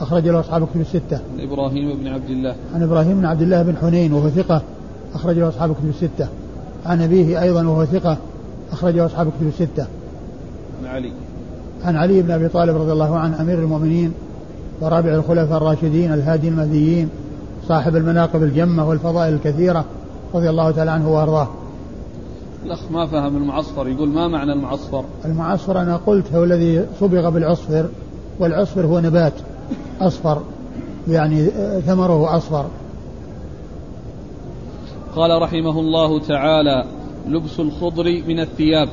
أخرج 0.00 0.28
له 0.28 0.40
أصحاب 0.40 0.66
كتب 0.66 0.80
الستة. 0.80 1.20
عن 1.38 1.40
إبراهيم 1.40 1.98
بن 1.98 2.06
عبد 2.06 2.30
الله. 2.30 2.54
عن 2.74 2.82
إبراهيم 2.82 3.18
بن 3.18 3.24
عبد 3.24 3.42
الله 3.42 3.62
بن 3.62 3.76
حنين 3.76 4.12
وهو 4.12 4.28
ثقة 4.28 4.62
أخرج 5.14 5.38
له 5.38 5.48
أصحاب 5.48 5.72
كتب 5.72 5.88
الستة. 5.88 6.28
عن 6.86 7.02
أبيه 7.02 7.42
أيضا 7.42 7.66
وهو 7.66 7.84
ثقة 7.84 8.16
أخرج 8.72 8.94
له 8.94 9.06
أصحاب 9.06 9.26
كتب 9.38 9.46
الستة. 9.46 9.86
عن 10.82 10.86
علي. 10.86 11.12
عن 11.84 11.96
علي 11.96 12.22
بن 12.22 12.30
أبي 12.30 12.48
طالب 12.48 12.76
رضي 12.76 12.92
الله 12.92 13.16
عنه 13.16 13.40
أمير 13.40 13.58
المؤمنين 13.58 14.12
ورابع 14.80 15.14
الخلفاء 15.14 15.56
الراشدين 15.56 16.12
الهادي 16.12 16.48
المهديين 16.48 17.08
صاحب 17.68 17.96
المناقب 17.96 18.42
الجمة 18.42 18.88
والفضائل 18.88 19.34
الكثيرة 19.34 19.84
رضي 20.34 20.50
الله 20.50 20.70
تعالى 20.70 20.90
عنه 20.90 21.14
وأرضاه 21.14 21.48
الأخ 22.64 22.80
ما 22.90 23.06
فهم 23.06 23.36
المعصفر 23.36 23.88
يقول 23.88 24.08
ما 24.08 24.28
معنى 24.28 24.52
المعصفر 24.52 25.04
المعصفر 25.24 25.80
أنا 25.80 25.96
قلت 25.96 26.32
هو 26.34 26.44
الذي 26.44 26.86
صبغ 27.00 27.30
بالعصفر 27.30 27.86
والعصفر 28.38 28.86
هو 28.86 29.00
نبات 29.00 29.32
أصفر 30.00 30.42
يعني 31.08 31.46
ثمره 31.86 32.36
أصفر. 32.36 32.66
قال 35.16 35.42
رحمه 35.42 35.80
الله 35.80 36.20
تعالى 36.20 36.84
لبس 37.28 37.60
الخضر 37.60 38.22
من 38.28 38.40
الثياب. 38.40 38.88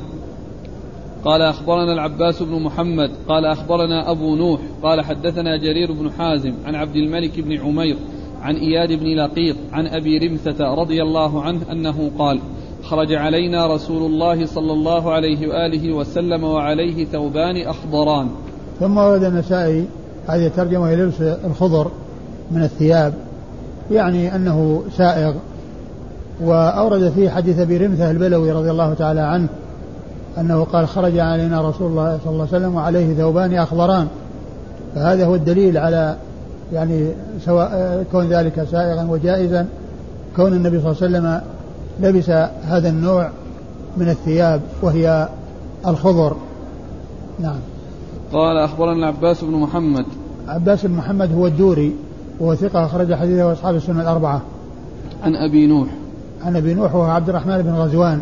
قال 1.25 1.41
أخبرنا 1.41 1.93
العباس 1.93 2.43
بن 2.43 2.61
محمد. 2.61 3.11
قال 3.29 3.45
أخبرنا 3.45 4.11
أبو 4.11 4.35
نوح. 4.35 4.59
قال 4.83 5.01
حدثنا 5.01 5.57
جرير 5.57 5.91
بن 5.91 6.11
حازم 6.11 6.53
عن 6.65 6.75
عبد 6.75 6.95
الملك 6.95 7.39
بن 7.39 7.59
عمير 7.59 7.97
عن 8.41 8.55
إياد 8.55 8.91
بن 8.91 9.05
لقيط 9.05 9.55
عن 9.71 9.87
أبي 9.87 10.17
رمثة 10.17 10.73
رضي 10.73 11.01
الله 11.01 11.41
عنه 11.41 11.61
أنه 11.71 12.11
قال 12.19 12.39
خرج 12.83 13.13
علينا 13.13 13.67
رسول 13.67 14.11
الله 14.11 14.45
صلى 14.45 14.73
الله 14.73 15.11
عليه 15.11 15.47
وآله 15.47 15.93
وسلم 15.93 16.43
وعليه 16.43 17.05
ثوبان 17.05 17.57
أخضران. 17.57 18.29
ثم 18.79 18.97
ورد 18.97 19.23
النسائي 19.23 19.85
هذه 20.27 20.47
الترجمة 20.47 20.93
إلى 20.93 21.03
لبس 21.03 21.21
الخضر 21.21 21.91
من 22.51 22.63
الثياب 22.63 23.13
يعني 23.91 24.35
أنه 24.35 24.83
سائغ. 24.97 25.33
وأورد 26.41 27.09
فيه 27.09 27.29
حديث 27.29 27.59
أبي 27.59 27.77
رمثة 27.77 28.11
البلوي 28.11 28.51
رضي 28.51 28.71
الله 28.71 28.93
تعالى 28.93 29.21
عنه 29.21 29.47
أنه 30.37 30.63
قال 30.63 30.87
خرج 30.87 31.19
علينا 31.19 31.69
رسول 31.69 31.91
الله 31.91 32.19
صلى 32.23 32.33
الله 32.33 32.47
عليه 32.51 32.57
وسلم 32.57 32.75
وعليه 32.75 33.13
ثوبان 33.13 33.53
أخضران. 33.53 34.07
فهذا 34.95 35.25
هو 35.25 35.35
الدليل 35.35 35.77
على 35.77 36.15
يعني 36.73 37.07
سواء 37.45 38.03
كون 38.11 38.27
ذلك 38.27 38.67
سائغا 38.71 39.07
وجائزا 39.09 39.67
كون 40.35 40.53
النبي 40.53 40.81
صلى 40.81 40.91
الله 40.91 40.97
عليه 41.01 41.17
وسلم 41.17 41.41
لبس 41.99 42.29
هذا 42.63 42.89
النوع 42.89 43.29
من 43.97 44.09
الثياب 44.09 44.61
وهي 44.81 45.29
الخضر. 45.87 46.35
نعم. 47.39 47.59
قال 48.33 48.57
أخبرنا 48.57 48.93
العباس 48.93 49.43
بن 49.43 49.51
محمد. 49.51 50.05
عباس 50.47 50.85
بن 50.85 50.93
محمد 50.93 51.33
هو 51.33 51.47
الدوري 51.47 51.95
وهو 52.39 52.55
ثقة 52.55 52.85
أخرج 52.85 53.13
حديثه 53.13 53.51
أصحاب 53.51 53.75
السنة 53.75 54.01
الأربعة. 54.01 54.41
عن 55.23 55.35
أبي 55.35 55.67
نوح. 55.67 55.87
عن 56.41 56.55
أبي 56.55 56.73
نوح 56.73 56.95
وهو 56.95 57.11
عبد 57.11 57.29
الرحمن 57.29 57.61
بن 57.61 57.71
غزوان 57.71 58.21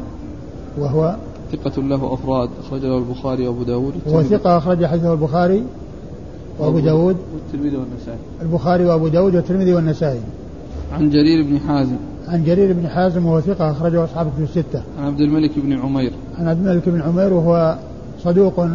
وهو 0.78 1.16
ثقة 1.52 1.82
له 1.82 2.14
أفراد 2.14 2.50
أخرجه 2.66 2.98
البخاري 2.98 3.48
وأبو 3.48 3.64
داود. 3.64 3.94
هو 4.08 4.24
ثقة 4.24 4.58
أخرج 4.58 4.86
حديثه 4.86 5.14
البخاري 5.14 5.64
وأبو 6.60 6.80
داود. 6.80 7.18
والترمذي 7.34 7.78
والنسائي. 7.78 8.20
البخاري 8.42 8.86
وأبو 8.86 9.08
داود 9.08 9.36
والترمذي 9.36 9.74
والنسائي. 9.74 10.20
عن 10.94 11.10
جرير 11.10 11.44
بن 11.44 11.60
حازم. 11.60 11.96
عن 12.28 12.44
جرير 12.44 12.74
بن 12.74 12.88
حازم 12.88 13.26
وهو 13.26 13.42
ثقة 13.42 13.72
أخرجه 13.72 14.04
أصحاب 14.04 14.28
الستة. 14.40 14.82
عن 15.00 15.06
عبد 15.06 15.20
الملك 15.20 15.52
بن 15.60 15.74
عمير. 15.74 16.12
عن 16.38 16.48
عبد 16.48 16.68
الملك 16.68 16.90
بن 16.90 17.02
عمير 17.02 17.34
وهو 17.34 17.78
صدوق 18.24 18.68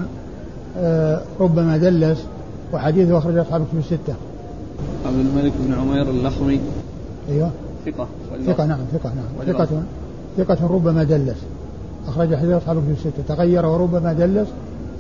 ربما 1.41 1.77
دلس 1.77 2.25
وحديثه 2.73 3.19
أخرجه 3.19 3.43
أصحاب 3.43 3.65
في 3.73 3.79
الستة. 3.79 4.15
عبد 5.07 5.19
الملك 5.19 5.53
بن 5.67 5.75
عمير 5.75 6.11
اللخمي. 6.11 6.61
أيوه. 7.31 7.51
ثقة. 7.87 8.07
ثقة 8.47 8.67
نعم 8.67 8.81
ثقة 8.93 9.13
نعم 9.15 9.55
ثقة 9.55 9.83
ثقة 10.37 10.67
ربما 10.67 11.05
دلس. 11.05 11.39
أخرج 12.09 12.35
حديث 12.35 12.51
أصحابه 12.51 12.81
في 12.81 12.91
الستة 12.91 13.35
تغير 13.35 13.67
وربما 13.67 14.13
دلس 14.13 14.49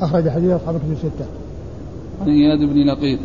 أخرج 0.00 0.28
حديث 0.28 0.50
أصحابه 0.50 0.78
في 0.78 0.93
الستة 0.93 1.25
عن 2.21 2.28
إياد 2.28 2.59
بن 2.59 2.87
لقيط 2.87 3.19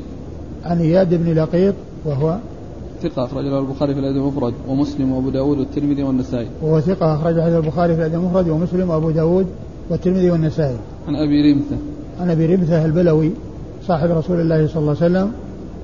عن 0.65 0.79
إياد 0.79 1.13
بن 1.13 1.33
لقيط 1.33 1.75
وهو 2.05 2.37
ثقة 3.03 3.25
أخرج 3.25 3.45
له 3.45 3.59
البخاري 3.59 3.93
في 3.93 3.99
الأدب 3.99 4.17
المفرد 4.17 4.53
ومسلم 4.67 5.11
وأبو 5.11 5.29
داود 5.29 5.57
والترمذي 5.57 6.03
والنسائي 6.03 6.47
وهو 6.61 6.79
ثقة 6.79 7.15
أخرج 7.15 7.41
حديث 7.41 7.55
البخاري 7.55 7.95
في 7.95 8.01
الأدب 8.01 8.15
المفرد 8.15 8.49
ومسلم 8.49 8.89
وأبو 8.89 9.11
داود 9.11 9.47
والترمذي 9.89 10.31
والنسائي 10.31 10.77
عن 11.07 11.15
أبي 11.15 11.53
رمثة 11.53 11.75
عن 12.19 12.29
أبي 12.29 12.55
رمثة 12.55 12.85
البلوي 12.85 13.31
صاحب 13.87 14.11
رسول 14.11 14.39
الله 14.39 14.67
صلى 14.67 14.77
الله 14.77 14.95
عليه 15.01 15.05
وسلم 15.05 15.31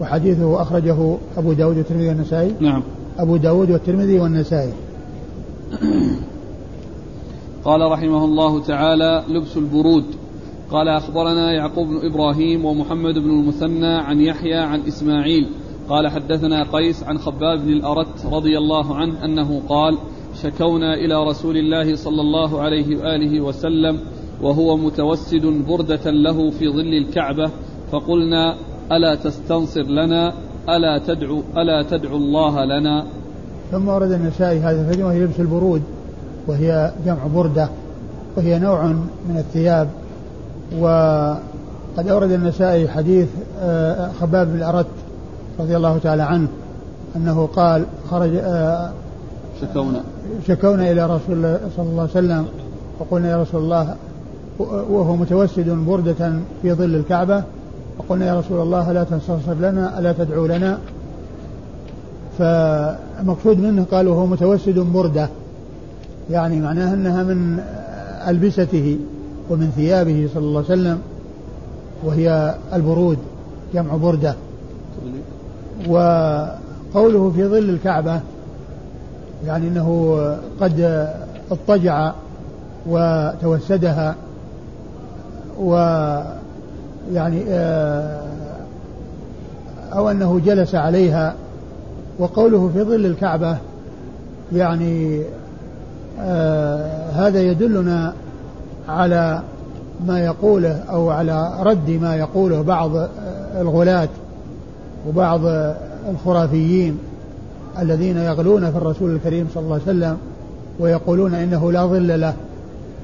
وحديثه 0.01 0.61
أخرجه 0.61 1.17
أبو 1.37 1.53
داود 1.53 1.77
والترمذي 1.77 2.07
والنسائي. 2.07 2.53
نعم. 2.59 2.83
أبو 3.19 3.37
داود 3.37 3.71
والترمذي 3.71 4.19
والنسائي. 4.19 4.73
قال 7.65 7.91
رحمه 7.91 8.25
الله 8.25 8.61
تعالى 8.61 9.23
لبس 9.29 9.57
البرود. 9.57 10.05
قال 10.71 10.87
أخبرنا 10.87 11.51
يعقوب 11.51 11.87
بن 11.87 12.11
إبراهيم 12.11 12.65
ومحمد 12.65 13.13
بن 13.13 13.29
المثنى 13.29 13.95
عن 13.95 14.21
يحيى 14.21 14.57
عن 14.57 14.81
إسماعيل. 14.87 15.49
قال 15.89 16.07
حدثنا 16.07 16.63
قيس 16.63 17.03
عن 17.03 17.17
خباب 17.17 17.59
بن 17.59 17.69
الأرت 17.69 18.25
رضي 18.25 18.57
الله 18.57 18.95
عنه 18.95 19.25
أنه 19.25 19.61
قال 19.69 19.97
شكونا 20.43 20.93
إلى 20.93 21.23
رسول 21.23 21.57
الله 21.57 21.95
صلى 21.95 22.21
الله 22.21 22.61
عليه 22.61 22.97
وآله 22.97 23.41
وسلم 23.41 23.99
وهو 24.41 24.77
متوسد 24.77 25.45
بردة 25.67 26.11
له 26.11 26.51
في 26.51 26.69
ظل 26.69 26.93
الكعبة 26.93 27.51
فقلنا 27.91 28.55
ألا 28.91 29.15
تستنصر 29.15 29.83
لنا؟ 29.83 30.33
ألا 30.69 31.01
تدعو 31.07 31.41
ألا 31.57 31.83
تدعو 31.83 32.17
الله 32.17 32.65
لنا؟ 32.65 33.05
ثم 33.71 33.87
ورد 33.87 34.11
النسائي 34.11 34.59
هذا 34.59 34.81
الفجر 34.81 35.05
وهي 35.05 35.23
لبس 35.23 35.39
البرود 35.39 35.81
وهي 36.47 36.91
جمع 37.05 37.27
بردة 37.35 37.69
وهي 38.37 38.59
نوع 38.59 38.85
من 39.29 39.37
الثياب. 39.37 39.89
وقد 40.79 42.07
أورد 42.09 42.31
النسائي 42.31 42.87
حديث 42.87 43.27
آه، 43.61 44.11
خباب 44.21 44.47
بن 44.47 44.57
الأرت 44.57 44.87
رضي 45.59 45.77
الله 45.77 45.97
تعالى 45.97 46.23
عنه 46.23 46.47
أنه 47.15 47.45
قال 47.45 47.85
خرج 48.09 48.35
آه، 48.35 48.91
شكونا. 49.61 50.03
شكونا 50.47 50.91
إلى 50.91 51.05
رسول 51.05 51.35
الله 51.35 51.59
صلى 51.77 51.85
الله 51.85 52.01
عليه 52.01 52.11
وسلم 52.11 52.45
فقلنا 52.99 53.31
يا 53.31 53.41
رسول 53.41 53.61
الله 53.61 53.95
وهو 54.59 55.15
متوسد 55.15 55.69
بردة 55.69 56.33
في 56.61 56.73
ظل 56.73 56.95
الكعبة 56.95 57.43
فقلنا 57.97 58.25
يا 58.25 58.39
رسول 58.39 58.61
الله 58.61 58.91
لا 58.91 59.03
تنصصر 59.03 59.53
لنا 59.53 59.99
ألا 59.99 60.11
تدعو 60.11 60.45
لنا؟ 60.45 60.79
فمقصود 62.37 63.59
منه 63.59 63.85
قال 63.91 64.07
وهو 64.07 64.25
متوسد 64.25 64.79
بردة 64.79 65.29
يعني 66.29 66.61
معناها 66.61 66.93
أنها 66.93 67.23
من 67.23 67.59
ألبسته 68.27 68.97
ومن 69.49 69.71
ثيابه 69.75 70.29
صلى 70.33 70.43
الله 70.43 70.63
عليه 70.69 70.81
وسلم 70.81 70.99
وهي 72.03 72.55
البرود 72.73 73.17
جمع 73.73 73.95
بردة. 73.95 74.35
وقوله 75.87 77.31
في 77.35 77.45
ظل 77.45 77.69
الكعبة 77.69 78.19
يعني 79.45 79.67
أنه 79.67 80.17
قد 80.61 81.07
اضطجع 81.51 82.11
وتوسدها 82.87 84.15
و 85.59 85.73
يعني 87.13 87.43
آه، 87.49 88.21
أو 89.93 90.09
أنه 90.09 90.39
جلس 90.45 90.75
عليها 90.75 91.35
وقوله 92.19 92.69
في 92.73 92.83
ظل 92.83 93.05
الكعبة 93.05 93.57
يعني 94.53 95.21
آه 96.19 97.11
هذا 97.11 97.41
يدلنا 97.41 98.13
على 98.89 99.41
ما 100.07 100.19
يقوله 100.19 100.83
أو 100.89 101.09
على 101.09 101.53
رد 101.59 101.89
ما 101.89 102.15
يقوله 102.15 102.61
بعض 102.61 102.91
الغلاة 103.61 104.09
وبعض 105.07 105.41
الخرافيين 106.09 106.97
الذين 107.79 108.17
يغلون 108.17 108.71
في 108.71 108.77
الرسول 108.77 109.15
الكريم 109.15 109.47
صلى 109.53 109.63
الله 109.63 109.73
عليه 109.73 109.83
وسلم 109.83 110.17
ويقولون 110.79 111.33
إنه 111.33 111.71
لا 111.71 111.85
ظل 111.85 112.21
له 112.21 112.33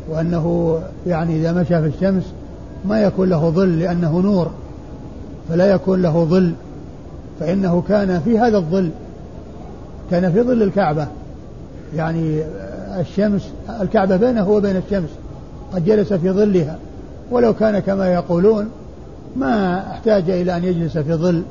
وأنه 0.10 0.78
يعني 1.08 1.36
إذا 1.36 1.52
مشى 1.52 1.82
في 1.82 1.88
الشمس 1.88 2.24
ما 2.86 3.02
يكون 3.02 3.30
له 3.30 3.50
ظل 3.50 3.80
لأنه 3.80 4.20
نور 4.20 4.52
فلا 5.50 5.66
يكون 5.66 6.02
له 6.02 6.24
ظل 6.24 6.54
فإنه 7.40 7.84
كان 7.88 8.20
في 8.20 8.40
هذا 8.40 8.58
الظل 8.58 8.90
كان 10.12 10.32
في 10.32 10.42
ظل 10.42 10.64
الكعبة 10.64 11.08
يعني 11.96 12.44
الشمس 13.00 13.50
الكعبة 13.82 14.16
بينه 14.16 14.50
وبين 14.50 14.76
الشمس 14.76 15.10
قد 15.74 15.86
جلس 15.86 16.14
في 16.14 16.32
ظلها 16.32 16.78
ولو 17.32 17.54
كان 17.54 17.80
كما 17.80 18.14
يقولون 18.14 18.70
ما 19.36 19.80
احتاج 19.92 20.30
إلى 20.30 20.58
أن 20.58 20.64
يجلس 20.64 20.98
في 20.98 21.14
ظل 21.14 21.44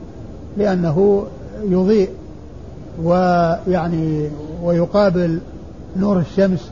لأنه 0.56 1.26
يضيء 1.64 2.10
ويعني 3.02 4.28
ويقابل 4.62 5.38
نور 5.96 6.18
الشمس 6.18 6.70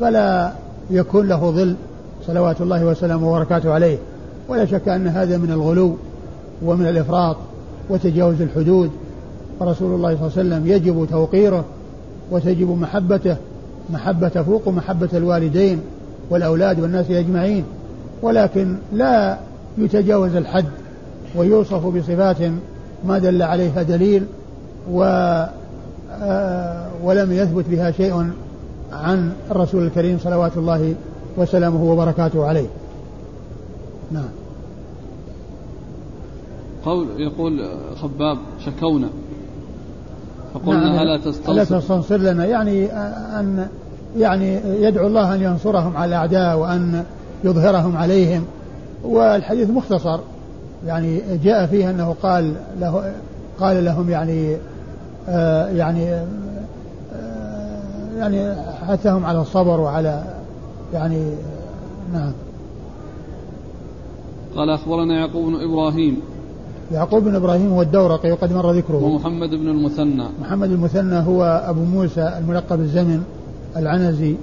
فلا 0.00 0.52
يكون 0.90 1.28
له 1.28 1.50
ظل. 1.50 1.74
صلوات 2.28 2.60
الله 2.60 2.84
وسلامه 2.84 3.28
وبركاته 3.28 3.72
عليه. 3.72 3.98
ولا 4.48 4.64
شك 4.66 4.88
أن 4.88 5.06
هذا 5.06 5.38
من 5.38 5.50
الغلو 5.50 5.96
ومن 6.62 6.86
الإفراط 6.86 7.36
وتجاوز 7.90 8.42
الحدود. 8.42 8.90
فرسول 9.60 9.94
الله 9.94 10.16
صلى 10.16 10.26
الله 10.26 10.38
عليه 10.38 10.48
وسلم 10.48 10.66
يجب 10.66 11.06
توقيره 11.10 11.64
وتجب 12.30 12.70
محبته. 12.70 13.36
محبة 13.90 14.28
فوق 14.28 14.68
محبة 14.68 15.08
الوالدين 15.14 15.80
والأولاد 16.30 16.80
والناس 16.80 17.10
أجمعين. 17.10 17.64
ولكن 18.22 18.76
لا 18.92 19.38
يتجاوز 19.78 20.34
الحد 20.34 20.64
ويوصف 21.36 21.86
بصفات 21.86 22.36
ما 23.06 23.18
دل 23.18 23.42
عليها 23.42 23.82
دليل 23.82 24.22
و 24.92 25.02
آه، 26.22 26.86
ولم 27.02 27.32
يثبت 27.32 27.64
بها 27.70 27.90
شيء 27.90 28.30
عن 28.92 29.32
الرسول 29.50 29.86
الكريم 29.86 30.18
صلوات 30.18 30.56
الله 30.56 30.94
وسلامه 31.38 31.84
وبركاته 31.84 32.46
عليه. 32.46 32.66
نعم. 34.10 34.28
قول 36.84 37.06
يقول 37.16 37.68
خباب 38.02 38.38
شكونا. 38.66 39.08
فقلنا 40.54 40.84
نعم. 40.84 40.98
ألا 40.98 41.16
تستنصر 41.16 41.52
ألا 41.52 41.64
تستنصر؟ 41.64 42.16
لنا. 42.16 42.44
يعني 42.44 42.86
أن 43.40 43.68
يعني 44.16 44.60
يدعو 44.64 45.06
الله 45.06 45.34
أن 45.34 45.42
ينصرهم 45.42 45.96
على 45.96 46.08
الأعداء 46.08 46.58
وأن 46.58 47.04
يظهرهم 47.44 47.96
عليهم. 47.96 48.44
والحديث 49.04 49.70
مختصر. 49.70 50.20
يعني 50.86 51.20
جاء 51.44 51.66
فيه 51.66 51.90
أنه 51.90 52.14
قال 52.22 52.54
له 52.80 53.12
قال 53.60 53.84
لهم 53.84 54.10
يعني 54.10 54.56
آه 55.28 55.68
يعني 55.68 56.14
آه 56.14 57.78
يعني 58.18 58.54
حثهم 58.88 59.24
على 59.24 59.40
الصبر 59.40 59.80
وعلى 59.80 60.22
يعني 60.92 61.30
نعم. 62.12 62.32
قال 64.56 64.70
أخبرنا 64.70 65.14
يعقوب 65.14 65.46
بن 65.46 65.54
إبراهيم. 65.54 66.20
يعقوب 66.92 67.24
بن 67.24 67.34
إبراهيم 67.34 67.72
هو 67.72 67.82
الدورقي 67.82 68.32
وقد 68.32 68.52
مر 68.52 68.72
ذكره. 68.72 69.04
ومحمد 69.04 69.50
بن 69.50 69.68
المثنى. 69.68 70.24
محمد 70.40 70.70
المثنى 70.70 71.16
هو 71.16 71.62
أبو 71.66 71.80
موسى 71.84 72.38
الملقب 72.38 72.80
الزمن 72.80 73.22
العنزي 73.76 74.34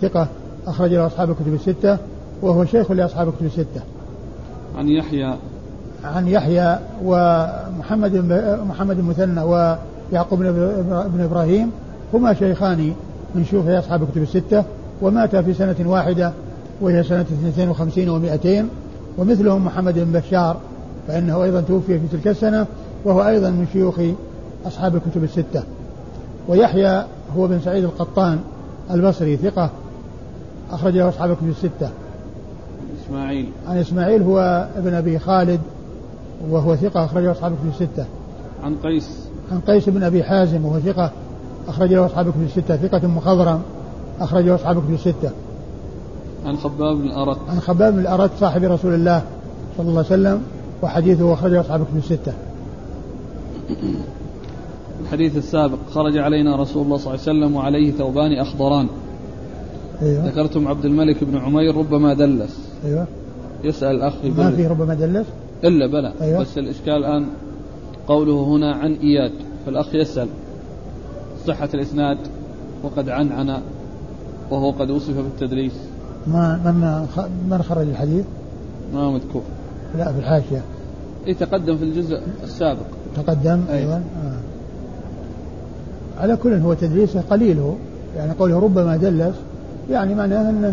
ثقة 0.00 0.28
أخرج 0.66 0.94
له 0.94 1.06
أصحاب 1.06 1.30
الكتب 1.30 1.54
الستة 1.54 1.98
وهو 2.42 2.64
شيخ 2.64 2.90
لأصحاب 2.90 3.28
الكتب 3.28 3.46
الستة. 3.46 3.80
عن 4.78 4.88
يحيى. 4.88 5.34
عن 6.04 6.28
يحيى 6.28 6.78
ومحمد 7.04 8.16
محمد 8.68 8.98
المثنى 8.98 9.42
ويعقوب 9.42 10.38
بن 11.14 11.20
إبراهيم 11.20 11.70
هما 12.14 12.34
شيخان 12.34 12.92
من 13.34 13.44
شيوخ 13.44 13.66
أصحاب 13.66 14.02
الكتب 14.02 14.22
الستة. 14.22 14.64
وماتا 15.02 15.42
في 15.42 15.54
سنة 15.54 15.76
واحدة 15.86 16.32
وهي 16.80 17.02
سنة 17.02 17.26
52 17.48 18.06
و200 18.06 18.64
ومثلهم 19.18 19.64
محمد 19.64 19.98
بن 19.98 20.20
بشار 20.20 20.56
فإنه 21.08 21.44
أيضا 21.44 21.60
توفي 21.60 21.98
في 21.98 22.06
تلك 22.12 22.28
السنة 22.28 22.66
وهو 23.04 23.28
أيضا 23.28 23.50
من 23.50 23.66
شيوخ 23.72 24.00
أصحاب 24.66 24.96
الكتب 24.96 25.24
الستة. 25.24 25.62
ويحيى 26.48 27.04
هو 27.36 27.46
بن 27.46 27.60
سعيد 27.60 27.84
القطان 27.84 28.38
البصري 28.90 29.36
ثقة 29.36 29.70
أخرج 30.70 30.96
له 30.96 31.08
أصحاب 31.08 31.30
الكتب 31.30 31.48
الستة. 31.48 31.90
إسماعيل. 33.04 33.48
عن 33.68 33.76
إسماعيل 33.76 34.22
هو 34.22 34.68
ابن 34.76 34.94
أبي 34.94 35.18
خالد 35.18 35.60
وهو 36.50 36.76
ثقة 36.76 37.04
أخرج 37.04 37.24
له 37.24 37.32
أصحاب 37.32 37.52
الكتب 37.52 37.68
الستة. 37.68 38.04
عن 38.64 38.74
قيس. 38.74 39.28
عن 39.52 39.60
قيس 39.60 39.88
بن 39.88 40.02
أبي 40.02 40.24
حازم 40.24 40.64
وهو 40.66 40.80
ثقة 40.80 41.10
أخرج 41.68 41.92
له 41.92 42.06
أصحاب 42.06 42.26
الكتب 42.26 42.42
الستة 42.42 42.76
ثقة 42.76 43.06
مخضرم 43.06 43.62
أخرج 44.22 44.44
له 44.44 44.54
أصحاب 44.54 44.78
الكتب 44.78 44.94
الستة. 44.94 45.30
عن 46.46 46.56
خباب 46.56 46.96
بن 46.96 47.06
الأرت. 47.06 47.38
عن 47.48 47.60
خباب 47.60 47.92
بن 47.92 47.98
الأرت 47.98 48.30
صاحب 48.40 48.62
رسول 48.64 48.94
الله 48.94 49.22
صلى 49.76 49.88
الله 49.88 49.98
عليه 49.98 50.06
وسلم 50.06 50.42
وحديثه 50.82 51.32
أخرجه 51.32 51.60
أصحاب 51.60 51.80
الكتب 51.80 51.96
الستة. 51.96 52.32
الحديث 55.02 55.36
السابق 55.36 55.78
خرج 55.90 56.18
علينا 56.18 56.56
رسول 56.56 56.82
الله 56.84 56.96
صلى 56.96 57.14
الله 57.14 57.22
عليه 57.28 57.38
وسلم 57.40 57.56
وعليه 57.56 57.90
ثوبان 57.92 58.38
أخضران 58.38 58.88
أيوة. 60.02 60.26
ذكرتم 60.26 60.68
عبد 60.68 60.84
الملك 60.84 61.24
بن 61.24 61.38
عمير 61.38 61.76
ربما 61.76 62.14
دلس 62.14 62.68
أيوة. 62.84 63.06
يسأل 63.64 63.96
الأخ 63.96 64.12
ما 64.36 64.50
في 64.50 64.66
ربما 64.66 64.94
دلس 64.94 65.26
إلا 65.64 65.86
بلى 65.86 66.12
أيوة. 66.20 66.40
بس 66.40 66.58
الإشكال 66.58 66.94
الآن 66.94 67.26
قوله 68.08 68.44
هنا 68.44 68.72
عن 68.74 68.92
إياد 68.92 69.32
فالأخ 69.66 69.94
يسأل 69.94 70.28
صحة 71.46 71.68
الإسناد 71.74 72.18
وقد 72.82 73.08
عنعن 73.08 73.62
وهو 74.52 74.70
قد 74.70 74.90
وصف 74.90 75.16
بالتدريس 75.16 75.72
ما 76.26 76.60
من 76.64 77.06
من 77.50 77.62
خرج 77.62 77.88
الحديث؟ 77.88 78.24
ما 78.94 79.10
مذكور. 79.10 79.42
لا 79.98 80.12
في 80.12 80.18
الحاشية. 80.18 80.62
يتقدم 81.26 81.76
في 81.76 81.84
الجزء 81.84 82.20
السابق. 82.42 82.86
تقدم؟ 83.16 83.60
أيضا 83.72 83.94
آه. 83.94 84.36
على 86.22 86.36
كل 86.36 86.54
هو 86.54 86.74
تدليسه 86.74 87.20
قليل 87.30 87.58
هو. 87.58 87.72
يعني 88.16 88.32
قوله 88.32 88.58
ربما 88.58 88.96
دلس 88.96 89.36
يعني 89.90 90.14
معناه 90.14 90.50
أنه 90.50 90.70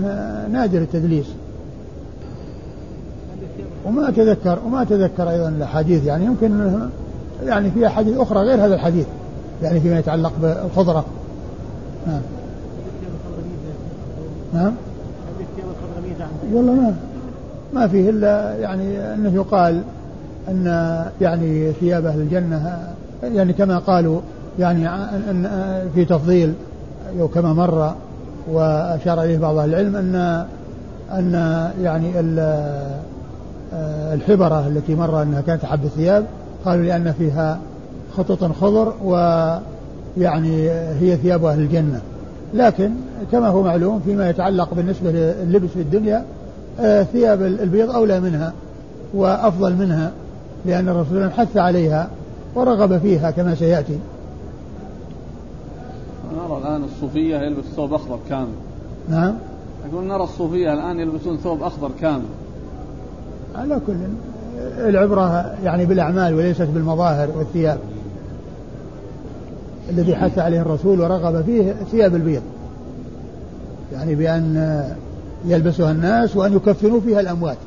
نادر 0.52 0.82
التدليس. 0.82 1.28
وما 3.86 4.10
اتذكر 4.10 4.60
وما 4.66 4.82
اتذكر 4.82 5.30
أيضا 5.30 5.50
الأحاديث. 5.50 6.06
يعني 6.06 6.26
يمكن 6.26 6.80
يعني 7.46 7.72
في 7.72 7.88
أحاديث 7.88 8.18
أخرى 8.18 8.40
غير 8.40 8.66
هذا 8.66 8.76
الحديث. 8.76 9.06
يعني 9.64 9.80
فيما 9.80 10.00
يتعلق 10.00 10.34
بالخضرة. 10.42 11.06
نعم 12.08 12.22
نعم. 14.54 14.74
والله 16.54 16.74
ما 16.74 16.96
ما 17.74 17.88
فيه 17.88 18.10
إلا 18.10 18.56
يعني 18.56 19.14
أنه 19.14 19.36
يقال 19.36 19.82
أن 20.48 20.66
يعني 21.22 21.72
ثياب 21.72 22.06
أهل 22.06 22.20
الجنة 22.20 22.88
يعني 23.24 23.54
كما 23.54 23.78
قالوا 23.78 24.22
يعني 24.60 24.90
ان 25.30 25.50
في 25.96 26.06
تفضيل 26.06 26.54
كما 27.34 27.54
مر 27.54 27.94
وأشار 28.52 29.24
إليه 29.24 29.38
بعض 29.38 29.58
أهل 29.58 29.70
العلم 29.70 29.96
ان 29.96 30.46
أن 31.12 31.34
يعني 31.82 32.12
الحبرة 34.14 34.68
التي 34.68 34.96
مر 34.96 35.22
أنها 35.22 35.42
كانت 35.42 35.64
احب 35.64 35.86
الثياب 35.86 36.26
قالوا 36.66 36.86
لأن 36.86 37.12
فيها 37.12 37.60
خطط 38.18 38.44
خضر 38.44 38.94
ويعني 39.04 40.70
هي 40.72 41.18
ثياب 41.18 41.46
أهل 41.46 41.60
الجنة. 41.60 42.02
لكن 42.54 42.92
كما 43.32 43.48
هو 43.48 43.64
معلوم 43.64 44.00
فيما 44.00 44.30
يتعلق 44.30 44.74
بالنسبة 44.74 45.12
للبس 45.12 45.70
في 45.70 45.82
الدنيا 45.82 46.26
آه، 46.80 47.04
ثياب 47.04 47.42
البيض 47.42 47.92
أولى 47.92 48.20
منها 48.20 48.54
وأفضل 49.14 49.76
منها 49.76 50.12
لأن 50.66 50.90
الرسول 50.90 51.32
حث 51.32 51.58
عليها 51.58 52.10
ورغب 52.56 52.98
فيها 52.98 53.32
كما 53.32 53.56
سيأتي. 53.56 54.00
نرى 56.36 56.58
الآن 56.58 56.84
الصوفية 56.84 57.38
يلبس 57.38 57.66
ثوب 57.76 57.94
أخضر 57.94 58.20
كامل. 58.30 58.48
نعم. 59.10 59.34
أقول 59.92 60.04
نرى 60.04 60.24
الصوفية 60.24 60.74
الآن 60.74 61.00
يلبسون 61.00 61.38
ثوب 61.38 61.64
أخضر 61.64 61.92
كامل. 62.02 62.26
على 63.56 63.80
كل 63.88 63.94
العبرة 64.78 65.56
يعني 65.64 65.86
بالأعمال 65.86 66.34
وليست 66.34 66.68
بالمظاهر 66.74 67.30
والثياب. 67.38 67.80
الذي 69.90 70.16
حث 70.16 70.40
عليه 70.40 70.62
الرسول 70.62 71.02
ورغب 71.02 71.44
فيه 71.46 71.76
ثياب 71.92 72.16
البيض. 72.16 72.42
يعني 73.94 74.16
بأن 74.16 74.84
يلبسها 75.46 75.92
الناس 75.92 76.36
وأن 76.36 76.56
يكفنوا 76.56 77.00
فيها 77.00 77.20
الأموات. 77.20 77.58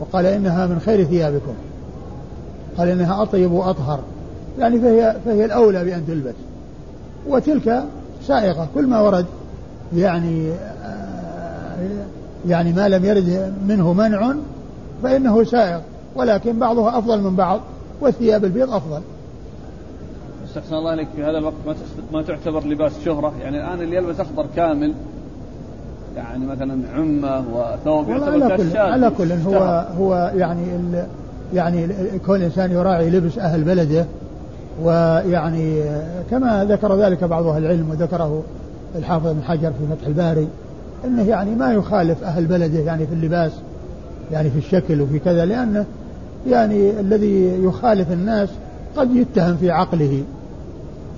وقال 0.00 0.26
إنها 0.26 0.66
من 0.66 0.80
خير 0.80 1.04
ثيابكم. 1.04 1.54
قال 2.78 2.88
إنها 2.88 3.22
أطيب 3.22 3.52
وأطهر. 3.52 4.00
يعني 4.58 4.80
فهي, 4.80 5.16
فهي 5.24 5.44
الأولى 5.44 5.84
بأن 5.84 6.06
تلبس. 6.06 6.34
وتلك 7.28 7.82
سائغة. 8.26 8.68
كل 8.74 8.86
ما 8.86 9.00
ورد 9.00 9.26
يعني 9.96 10.52
يعني 12.48 12.72
ما 12.72 12.88
لم 12.88 13.04
يرد 13.04 13.52
منه 13.68 13.92
منع 13.92 14.34
فإنه 15.02 15.44
سائغ. 15.44 15.80
ولكن 16.16 16.58
بعضها 16.58 16.98
أفضل 16.98 17.20
من 17.20 17.36
بعض 17.36 17.60
والثياب 18.00 18.44
البيض 18.44 18.70
أفضل. 18.70 19.00
استحسن 20.48 20.74
الله 20.74 20.90
عليك 20.90 21.08
في 21.16 21.24
هذا 21.24 21.38
الوقت 21.38 21.54
ما 21.66 21.74
ما 22.12 22.22
تعتبر 22.22 22.66
لباس 22.66 22.92
شهرة. 23.04 23.32
يعني 23.42 23.56
الآن 23.56 23.82
اللي 23.82 23.96
يلبس 23.96 24.20
أخضر 24.20 24.46
كامل 24.56 24.94
يعني 26.16 26.46
مثلا 26.46 26.82
عمة 26.94 27.44
وثوب 27.52 28.10
على 28.10 28.56
كل 28.56 28.76
على 28.76 29.10
كل 29.10 29.32
هو 29.32 29.86
هو 29.98 30.32
يعني 30.36 30.64
يعني 31.54 31.88
كل 32.26 32.42
إنسان 32.42 32.72
يراعي 32.72 33.10
لبس 33.10 33.38
أهل 33.38 33.64
بلده. 33.64 34.04
ويعني 34.82 35.82
كما 36.30 36.64
ذكر 36.64 36.96
ذلك 36.96 37.24
بعض 37.24 37.46
أهل 37.46 37.64
العلم 37.64 37.90
وذكره 37.90 38.42
الحافظ 38.96 39.26
بن 39.26 39.42
حجر 39.42 39.70
في 39.70 39.96
فتح 39.96 40.06
الباري 40.06 40.48
إنه 41.04 41.28
يعني 41.28 41.54
ما 41.54 41.72
يخالف 41.72 42.24
أهل 42.24 42.44
بلده 42.44 42.78
يعني 42.78 43.06
في 43.06 43.14
اللباس 43.14 43.52
يعني 44.32 44.50
في 44.50 44.58
الشكل 44.58 45.00
وفي 45.00 45.18
كذا 45.18 45.44
لأنه 45.44 45.84
يعني 46.48 47.00
الذي 47.00 47.64
يخالف 47.64 48.12
الناس 48.12 48.48
قد 48.96 49.16
يتهم 49.16 49.56
في 49.56 49.70
عقله. 49.70 50.22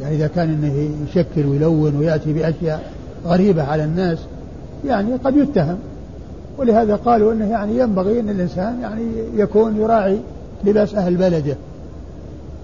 يعني 0.02 0.16
إذا 0.16 0.26
كان 0.26 0.48
إنه 0.48 0.90
يشكل 1.08 1.46
ويلون 1.46 1.96
ويأتي 1.96 2.32
بأشياء 2.32 2.92
غريبة 3.26 3.62
على 3.62 3.84
الناس 3.84 4.18
يعني 4.86 5.12
قد 5.24 5.36
يتهم. 5.36 5.76
ولهذا 6.58 6.96
قالوا 6.96 7.32
إنه 7.32 7.50
يعني 7.50 7.78
ينبغي 7.78 8.20
إن 8.20 8.28
الإنسان 8.28 8.80
يعني 8.82 9.02
يكون 9.36 9.76
يراعي 9.76 10.18
لباس 10.64 10.94
أهل 10.94 11.16
بلده. 11.16 11.56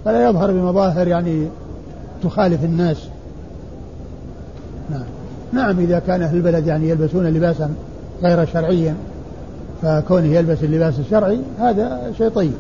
فلا 0.05 0.29
يظهر 0.29 0.53
بمظاهر 0.53 1.09
يعني 1.09 1.47
تخالف 2.23 2.65
الناس. 2.65 3.09
نعم. 4.91 5.05
نعم 5.53 5.81
إذا 5.81 5.99
كان 5.99 6.23
أهل 6.23 6.37
البلد 6.37 6.67
يعني 6.67 6.89
يلبسون 6.89 7.27
لباسا 7.27 7.71
غير 8.23 8.47
شرعيا 8.47 8.95
فكونه 9.83 10.27
يلبس 10.27 10.59
اللباس 10.63 10.99
الشرعي 10.99 11.39
هذا 11.59 12.13
شيء 12.19 12.29
طيب 12.29 12.53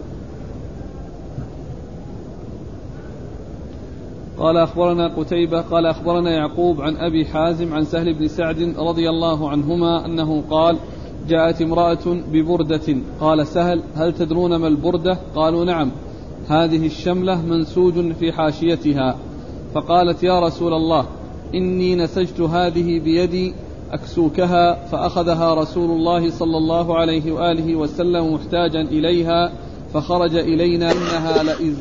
قال 4.47 4.57
أخبرنا 4.57 5.09
قتيبة 5.09 5.61
قال 5.61 5.87
أخبرنا 5.87 6.31
يعقوب 6.31 6.81
عن 6.81 6.97
أبي 6.97 7.25
حازم 7.25 7.75
عن 7.75 7.85
سهل 7.85 8.15
بن 8.15 8.29
سعد 8.29 8.75
رضي 8.79 9.11
الله 9.11 9.51
عنهما 9.51 10.07
أنه 10.07 10.43
قال 10.51 10.77
جاءت 11.29 11.63
امرأة 11.63 12.07
ببردة. 12.33 12.97
قال 13.21 13.47
سهل 13.47 13.83
هل 13.95 14.13
تدرون 14.13 14.57
ما 14.57 14.69
البردة؟ 14.69 15.19
قالوا 15.35 15.65
نعم 15.65 15.91
هذه 16.49 16.87
الشملة 16.87 17.43
منسوج 17.43 18.13
في 18.13 18.33
حاشيتها. 18.33 19.17
فقالت 19.75 20.23
يا 20.23 20.41
رسول 20.41 20.73
الله 20.73 21.07
إني 21.55 21.95
نسجت 21.95 22.41
هذه 22.41 23.01
بيدي 23.01 23.55
أكسوكها 23.93 24.87
فأخذها 24.87 25.55
رسول 25.55 25.91
الله 25.91 26.31
صلى 26.31 26.57
الله 26.57 26.99
عليه 26.99 27.33
وآله 27.33 27.77
وسلم 27.77 28.35
محتاجا 28.35 28.81
إليها 28.81 29.53
فخرج 29.95 30.37
إلينا 30.37 30.93
إنها 30.93 31.43
لإز 31.43 31.77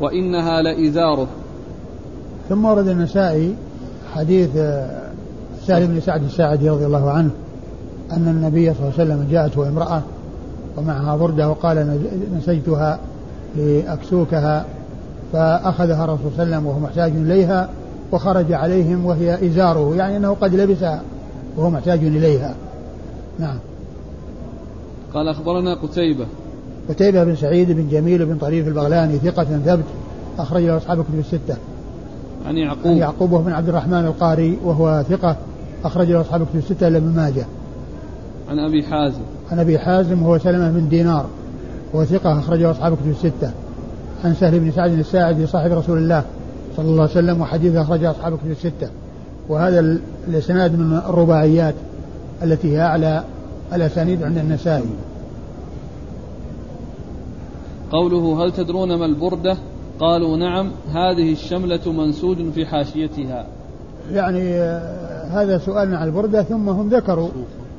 وإنها 0.00 0.62
لإزاره. 0.62 1.28
ثم 2.48 2.64
ورد 2.64 2.88
النسائي 2.88 3.54
حديث 4.14 4.50
سهل 5.66 5.86
بن 5.86 6.00
سعد 6.00 6.24
الساعدي 6.24 6.70
رضي 6.70 6.86
الله 6.86 7.10
عنه 7.10 7.30
أن 8.12 8.28
النبي 8.28 8.74
صلى 8.74 8.80
الله 8.80 8.92
عليه 8.98 9.04
وسلم 9.04 9.28
جاءته 9.30 9.68
امرأة 9.68 10.02
ومعها 10.76 11.16
بردة 11.16 11.48
وقال 11.48 11.98
نسجتها 12.36 12.98
لأكسوكها 13.56 14.64
فأخذها 15.32 16.04
الرسول 16.04 16.30
صلى 16.36 16.42
الله 16.42 16.56
عليه 16.56 16.56
وسلم 16.56 16.66
وهو 16.66 16.78
محتاج 16.78 17.12
إليها 17.12 17.68
وخرج 18.12 18.52
عليهم 18.52 19.06
وهي 19.06 19.46
إزاره 19.46 19.94
يعني 19.96 20.16
أنه 20.16 20.36
قد 20.40 20.54
لبسها 20.54 21.02
وهو 21.56 21.70
محتاج 21.70 21.98
إليها. 21.98 22.54
نعم. 23.38 23.58
قال 25.14 25.28
أخبرنا 25.28 25.74
قتيبة. 25.74 26.26
قتيبة 26.88 27.24
بن 27.24 27.36
سعيد 27.36 27.70
بن 27.70 27.88
جميل 27.88 28.26
بن 28.26 28.36
طريف 28.36 28.68
البغلاني 28.68 29.18
ثقة 29.18 29.44
ثبت 29.44 29.84
أخرج 30.38 30.62
له 30.62 30.76
أصحاب 30.76 31.00
الكتب 31.00 31.18
الستة. 31.18 31.56
عن 32.46 32.56
يعقوب. 32.56 32.86
عن 32.86 32.96
يعقوب 32.96 33.30
بن 33.30 33.52
عبد 33.52 33.68
الرحمن 33.68 34.04
القاري 34.04 34.58
وهو 34.64 35.04
ثقة 35.08 35.36
أخرج 35.84 36.10
له 36.10 36.20
أصحاب 36.20 36.42
الكتب 36.42 36.58
الستة 36.58 36.88
إلا 36.88 36.98
ابن 36.98 37.08
ماجه. 37.08 37.46
عن 38.50 38.58
أبي 38.58 38.82
حازم. 38.82 39.20
عن 39.52 39.58
أبي 39.58 39.78
حازم 39.78 40.22
وهو 40.22 40.38
سلمة 40.38 40.70
بن 40.70 40.88
دينار 40.88 41.26
وهو 41.92 42.04
ثقة 42.04 42.38
أخرجه 42.38 42.70
أصحاب 42.70 42.92
الكتب 42.92 43.10
الستة. 43.10 43.52
عن 44.24 44.34
سهل 44.34 44.60
بن 44.60 44.70
سعد 44.70 44.98
الساعدي 44.98 45.46
صاحب 45.46 45.72
رسول 45.72 45.98
الله 45.98 46.24
صلى 46.76 46.86
الله 46.86 47.02
عليه 47.02 47.12
وسلم 47.12 47.40
وحديث 47.40 47.76
أخرجه 47.76 48.10
أصحاب 48.10 48.32
الكتب 48.32 48.50
الستة. 48.50 48.90
وهذا 49.48 49.98
الإسناد 50.28 50.78
من 50.78 51.00
الرباعيات 51.08 51.74
التي 52.42 52.76
هي 52.76 52.80
أعلى 52.80 53.24
الأسانيد 53.72 54.22
عند 54.22 54.38
النسائي. 54.38 54.90
قوله 57.92 58.44
هل 58.44 58.52
تدرون 58.52 58.94
ما 58.98 59.06
البردة؟ 59.06 59.56
قالوا 60.00 60.36
نعم 60.36 60.70
هذه 60.92 61.32
الشملة 61.32 61.92
منسوج 61.92 62.50
في 62.54 62.66
حاشيتها. 62.66 63.46
يعني 64.12 64.54
آه، 64.54 65.24
هذا 65.30 65.58
سؤال 65.58 65.94
عن 65.94 66.08
البردة 66.08 66.42
ثم 66.42 66.68
هم 66.68 66.88
ذكروا 66.88 67.28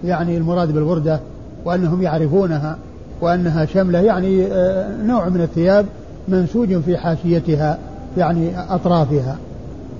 يعني 0.04 0.38
المراد 0.38 0.72
بالبردة 0.72 1.20
وأنهم 1.66 2.02
يعرفونها 2.02 2.78
وأنها 3.22 3.66
شملة 3.66 4.00
يعني 4.00 4.46
آه، 4.46 5.04
نوع 5.04 5.30
من 5.30 5.42
الثياب 5.42 5.86
منسوج 6.28 6.80
في 6.82 6.98
حاشيتها 6.98 7.78
يعني 8.18 8.60
أطرافها. 8.70 9.38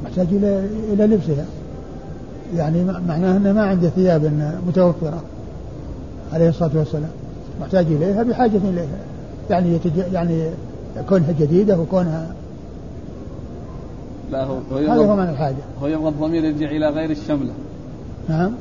محتاج 0.06 0.28
إلى 0.32 0.66
إلى 0.94 1.06
لبسها. 1.06 1.46
يعني 2.56 2.84
معناه 2.84 3.38
أنه 3.38 3.54
ما 3.54 3.62
عنده 3.64 3.90
ثياب 3.90 4.32
متوفرة. 4.68 5.22
عليه 6.34 6.50
الصلاة 6.50 6.72
والسلام. 6.76 7.10
محتاج 7.62 7.86
إليها 7.86 8.24
بحاجة 8.24 8.58
إليها. 8.58 8.88
يعني. 9.50 9.80
يعني 10.14 10.50
كونها 11.10 11.32
جديدة 11.40 11.80
وكونها 11.80 12.28
لا 14.32 14.44
هو 14.44 14.58
هو 14.72 14.78
هذا 14.78 14.94
هو 14.94 15.16
معنى 15.16 15.32
الحاجة. 15.32 15.56
هو 15.82 15.88
يبغى 15.88 16.10
الضمير 16.10 16.44
يرجع 16.46 16.72
إلى 16.72 16.90
غير 16.90 17.10
الشملة. 17.12 17.52
نعم. 18.30 18.52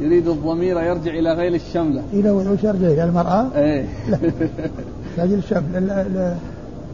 يريد 0.00 0.28
الضمير 0.28 0.80
يرجع 0.80 1.10
إلى 1.10 1.32
غير 1.32 1.54
الشملة. 1.54 2.02
إلى 2.12 2.30
وش 2.30 2.64
يرجع 2.64 2.86
إلى 2.86 3.04
المرأة؟ 3.04 3.46
إيه. 3.56 3.84
لأجل 5.18 5.34
الشمل 5.34 5.62
لل- 5.72 5.88
لل- 6.14 6.36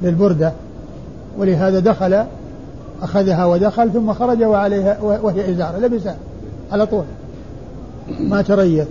للبردة. 0.03 0.53
ولهذا 1.39 1.79
دخل 1.81 2.25
أخذها 3.03 3.45
ودخل 3.45 3.93
ثم 3.93 4.13
خرج 4.13 4.43
وعليها 4.43 5.01
وهي 5.01 5.51
إزارة 5.53 5.79
لبسها 5.79 6.17
على 6.73 6.87
طول. 6.87 7.05
ما 8.21 8.43
تريث. 8.43 8.87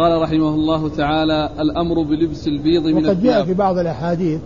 قال 0.00 0.22
رحمه 0.22 0.48
الله 0.48 0.88
تعالى 0.88 1.50
الأمر 1.60 2.02
بلبس 2.02 2.46
البيض 2.46 2.82
من 2.82 3.06
وقد 3.06 3.22
جاء 3.22 3.44
في 3.44 3.54
بعض 3.54 3.78
الأحاديث 3.78 4.40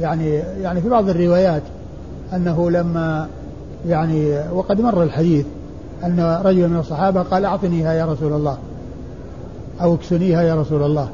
يعني 0.00 0.30
يعني 0.36 0.80
في 0.80 0.88
بعض 0.88 1.08
الروايات 1.08 1.62
أنه 2.32 2.70
لما 2.70 3.28
يعني 3.88 4.40
وقد 4.52 4.80
مر 4.80 5.02
الحديث 5.02 5.46
أن 6.04 6.40
رجل 6.44 6.68
من 6.68 6.76
الصحابة 6.76 7.22
قال 7.22 7.44
أعطنيها 7.44 7.92
يا 7.92 8.04
رسول 8.04 8.32
الله 8.32 8.58
أو 9.82 9.94
اكسنيها 9.94 10.42
يا 10.42 10.54
رسول 10.54 10.82
الله 10.82 11.08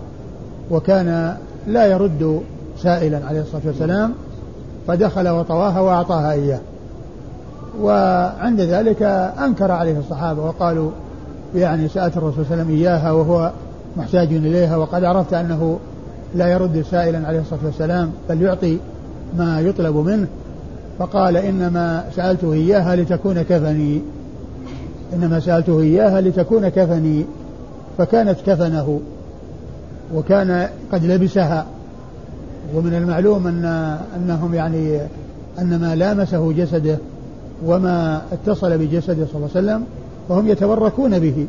وكان 0.71 1.37
لا 1.67 1.87
يرد 1.87 2.41
سائلا 2.79 3.27
عليه 3.27 3.41
الصلاة 3.41 3.63
والسلام 3.67 4.13
فدخل 4.87 5.29
وطواها 5.29 5.81
وأعطاها 5.81 6.33
إياه. 6.33 6.61
وعند 7.81 8.61
ذلك 8.61 9.03
أنكر 9.45 9.71
عليه 9.71 9.99
الصحابة 9.99 10.45
وقالوا 10.45 10.91
يعني 11.55 11.89
سألت 11.89 12.17
الرسول 12.17 12.45
صلى 12.45 12.55
الله 12.55 12.63
عليه 12.63 12.63
وسلم 12.63 12.77
إياها 12.77 13.13
وهو 13.13 13.53
محتاج 13.97 14.33
إليها 14.33 14.77
وقد 14.77 15.05
عرفت 15.05 15.35
أنه 15.35 15.79
لا 16.35 16.49
يرد 16.49 16.85
سائلا 16.91 17.27
عليه 17.29 17.41
الصلاة 17.41 17.61
والسلام 17.65 18.11
بل 18.29 18.43
يعطي 18.43 18.79
ما 19.39 19.61
يطلب 19.61 19.97
منه. 19.97 20.27
فقال 20.99 21.37
إنما 21.37 22.05
سألته 22.17 22.53
إياها 22.53 22.97
لتكون 22.97 23.43
كفني. 23.43 24.01
إنما 25.15 25.41
سألته 25.41 25.81
إياها 25.81 26.21
لتكون 26.21 26.69
كفني. 26.69 27.25
فكانت 27.99 28.37
كفنه 28.47 29.01
وكان 30.15 30.69
قد 30.93 31.05
لبسها. 31.05 31.67
ومن 32.75 32.95
المعلوم 32.95 33.47
أن 33.47 33.97
أنهم 34.17 34.55
يعني 34.55 35.01
أن 35.59 35.81
ما 35.81 35.95
لامسه 35.95 36.53
جسده 36.53 36.99
وما 37.67 38.23
اتصل 38.33 38.79
بجسده 38.79 39.27
صلى 39.27 39.37
الله 39.37 39.51
عليه 39.55 39.67
وسلم 39.67 39.85
فهم 40.31 40.49
يتبركون 40.49 41.19
به 41.19 41.47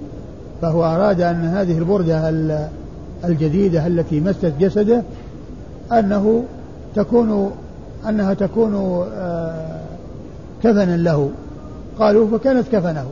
فهو 0.62 0.84
أراد 0.84 1.22
أن 1.22 1.46
هذه 1.46 1.78
البردة 1.78 2.30
ال- 2.30 2.68
الجديدة 3.26 3.88
التي 3.88 4.20
مست 4.20 4.46
جسده 4.60 5.04
أنه 5.92 6.44
تكون 6.96 7.52
أنها 8.10 8.34
تكون 8.34 8.76
آه، 9.14 9.82
كفنا 10.64 10.98
له. 10.98 11.30
قالوا 12.00 12.28
فكانت 12.38 12.68
كفنه. 12.68 13.06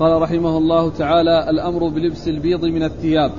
قال 0.00 0.22
رحمه 0.22 0.58
الله 0.58 0.90
تعالى 0.90 1.50
الأمر 1.50 1.88
بلبس 1.88 2.28
البيض 2.28 2.64
من 2.64 2.82
الثياب. 2.82 3.30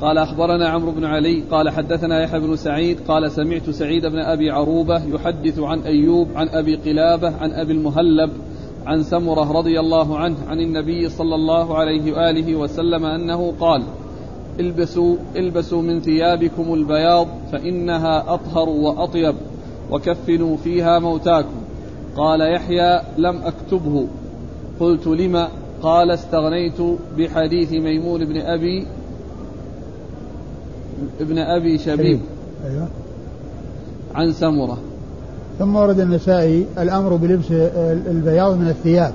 قال 0.00 0.18
أخبرنا 0.18 0.68
عمرو 0.68 0.90
بن 0.92 1.04
علي 1.04 1.42
قال 1.50 1.70
حدثنا 1.70 2.22
يحيى 2.22 2.40
بن 2.40 2.56
سعيد 2.56 2.98
قال 3.08 3.30
سمعت 3.32 3.70
سعيد 3.70 4.06
بن 4.06 4.18
أبي 4.18 4.50
عروبة 4.50 5.02
يحدث 5.04 5.58
عن 5.58 5.80
أيوب 5.80 6.28
عن 6.36 6.48
أبي 6.48 6.76
قلابة 6.76 7.36
عن 7.36 7.50
أبي 7.52 7.72
المهلب 7.72 8.30
عن 8.88 9.02
سمرة 9.02 9.52
رضي 9.52 9.80
الله 9.80 10.18
عنه 10.18 10.36
عن 10.48 10.60
النبي 10.60 11.08
صلى 11.08 11.34
الله 11.34 11.78
عليه 11.78 12.12
وآله 12.12 12.56
وسلم 12.56 13.04
أنه 13.04 13.52
قال 13.60 13.82
البسوا 14.60 15.16
البسوا 15.36 15.82
من 15.82 16.00
ثيابكم 16.00 16.74
البياض 16.74 17.28
فإنها 17.52 18.34
أطهر 18.34 18.68
وأطيب 18.68 19.34
وكفنوا 19.90 20.56
فيها 20.56 20.98
موتاكم. 20.98 21.60
قال 22.16 22.40
يحيى 22.54 23.00
لم 23.18 23.36
أكتبه. 23.36 24.06
قلت 24.80 25.06
لم؟ 25.06 25.48
قال 25.82 26.10
استغنيت 26.10 26.80
بحديث 27.18 27.72
ميمون 27.72 28.24
بن 28.24 28.40
أبي 28.40 28.86
ابن 31.20 31.38
أبي 31.38 31.78
شبيب. 31.78 32.20
أيوه. 32.64 32.88
عن 34.14 34.32
سمرة. 34.32 34.78
ثم 35.58 35.76
ورد 35.76 36.00
النسائي 36.00 36.66
الأمر 36.78 37.16
بلبس 37.16 37.46
البياض 38.10 38.56
من 38.56 38.68
الثياب. 38.68 39.12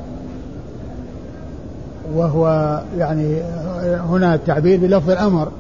وهو 2.16 2.82
يعني 2.98 3.42
هنا 3.84 4.36
التعبير 4.36 4.80
بلفظ 4.80 5.10
الأمر 5.10 5.52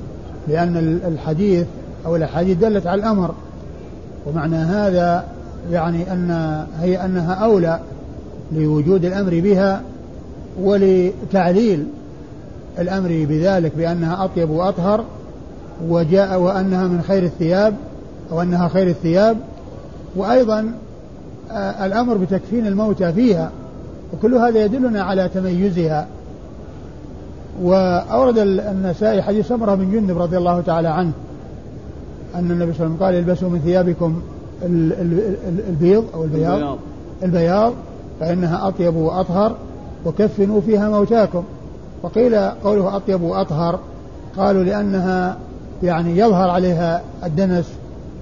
لأن 0.47 0.99
الحديث 1.07 1.65
أو 2.05 2.15
الأحاديث 2.15 2.57
دلت 2.57 2.87
على 2.87 2.99
الأمر. 2.99 3.31
ومعنى 4.25 4.55
هذا 4.55 5.23
يعني 5.71 6.11
أن 6.11 6.65
هي 6.81 7.05
أنها 7.05 7.33
أولى 7.33 7.79
لوجود 8.51 9.05
الأمر 9.05 9.39
بها 9.39 9.81
ولتعليل 10.61 11.87
الأمر 12.79 13.25
بذلك 13.29 13.71
بأنها 13.77 14.25
أطيب 14.25 14.49
وأطهر 14.49 15.05
وجاء 15.87 16.39
وأنها 16.39 16.87
من 16.87 17.01
خير 17.07 17.23
الثياب 17.23 17.75
أو 18.31 18.41
أنها 18.41 18.67
خير 18.67 18.87
الثياب 18.87 19.37
وأيضا 20.15 20.71
آه، 21.51 21.85
الأمر 21.85 22.17
بتكفين 22.17 22.67
الموتى 22.67 23.13
فيها 23.13 23.51
وكل 24.13 24.35
هذا 24.35 24.63
يدلنا 24.65 25.03
على 25.03 25.29
تميزها. 25.29 26.07
وأورد 27.63 28.37
النسائي 28.37 29.21
حديث 29.21 29.47
سمرة 29.47 29.75
بن 29.75 29.91
جندب 29.91 30.17
رضي 30.21 30.37
الله 30.37 30.61
تعالى 30.61 30.87
عنه 30.87 31.11
أن 32.35 32.51
النبي 32.51 32.73
صلى 32.73 32.85
الله 32.87 32.95
عليه 32.95 32.95
وسلم 32.95 33.05
قال 33.05 33.15
البسوا 33.15 33.49
من 33.49 33.59
ثيابكم 33.59 34.21
ال- 34.65 34.93
ال- 34.93 35.35
ال- 35.47 35.69
البيض 35.69 36.05
أو 36.13 36.23
البياض. 36.23 36.53
البياض. 36.53 36.77
البياض 37.23 37.73
فإنها 38.19 38.67
أطيب 38.67 38.95
وأطهر 38.95 39.55
وكفنوا 40.05 40.61
فيها 40.61 40.89
موتاكم. 40.89 41.43
وقيل 42.03 42.35
قوله 42.35 42.95
أطيب 42.95 43.21
وأطهر 43.21 43.79
قالوا 44.37 44.63
لأنها 44.63 45.37
يعني 45.83 46.17
يظهر 46.17 46.49
عليها 46.49 47.01
الدنس 47.23 47.65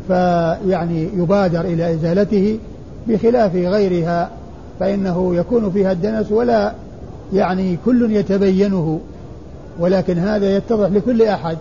فيعني 0.08 1.10
يبادر 1.18 1.62
إلى 1.62 1.94
إزالته 1.94 2.60
بخلاف 3.08 3.56
غيرها 3.56 4.30
فإنه 4.80 5.36
يكون 5.36 5.72
فيها 5.72 5.92
الدنس 5.92 6.32
ولا 6.32 6.74
يعني 7.34 7.78
كل 7.86 8.12
يتبينه 8.12 9.00
ولكن 9.80 10.18
هذا 10.18 10.56
يتضح 10.56 10.90
لكل 10.90 11.22
أحد 11.22 11.58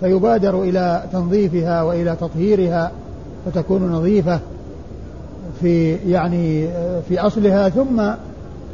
فيبادر 0.00 0.62
إلى 0.62 1.02
تنظيفها 1.12 1.82
وإلى 1.82 2.16
تطهيرها 2.20 2.90
فتكون 3.46 3.92
نظيفة 3.92 4.40
في 5.60 5.92
يعني 5.94 6.68
في 7.08 7.20
أصلها 7.20 7.68
ثم 7.68 8.02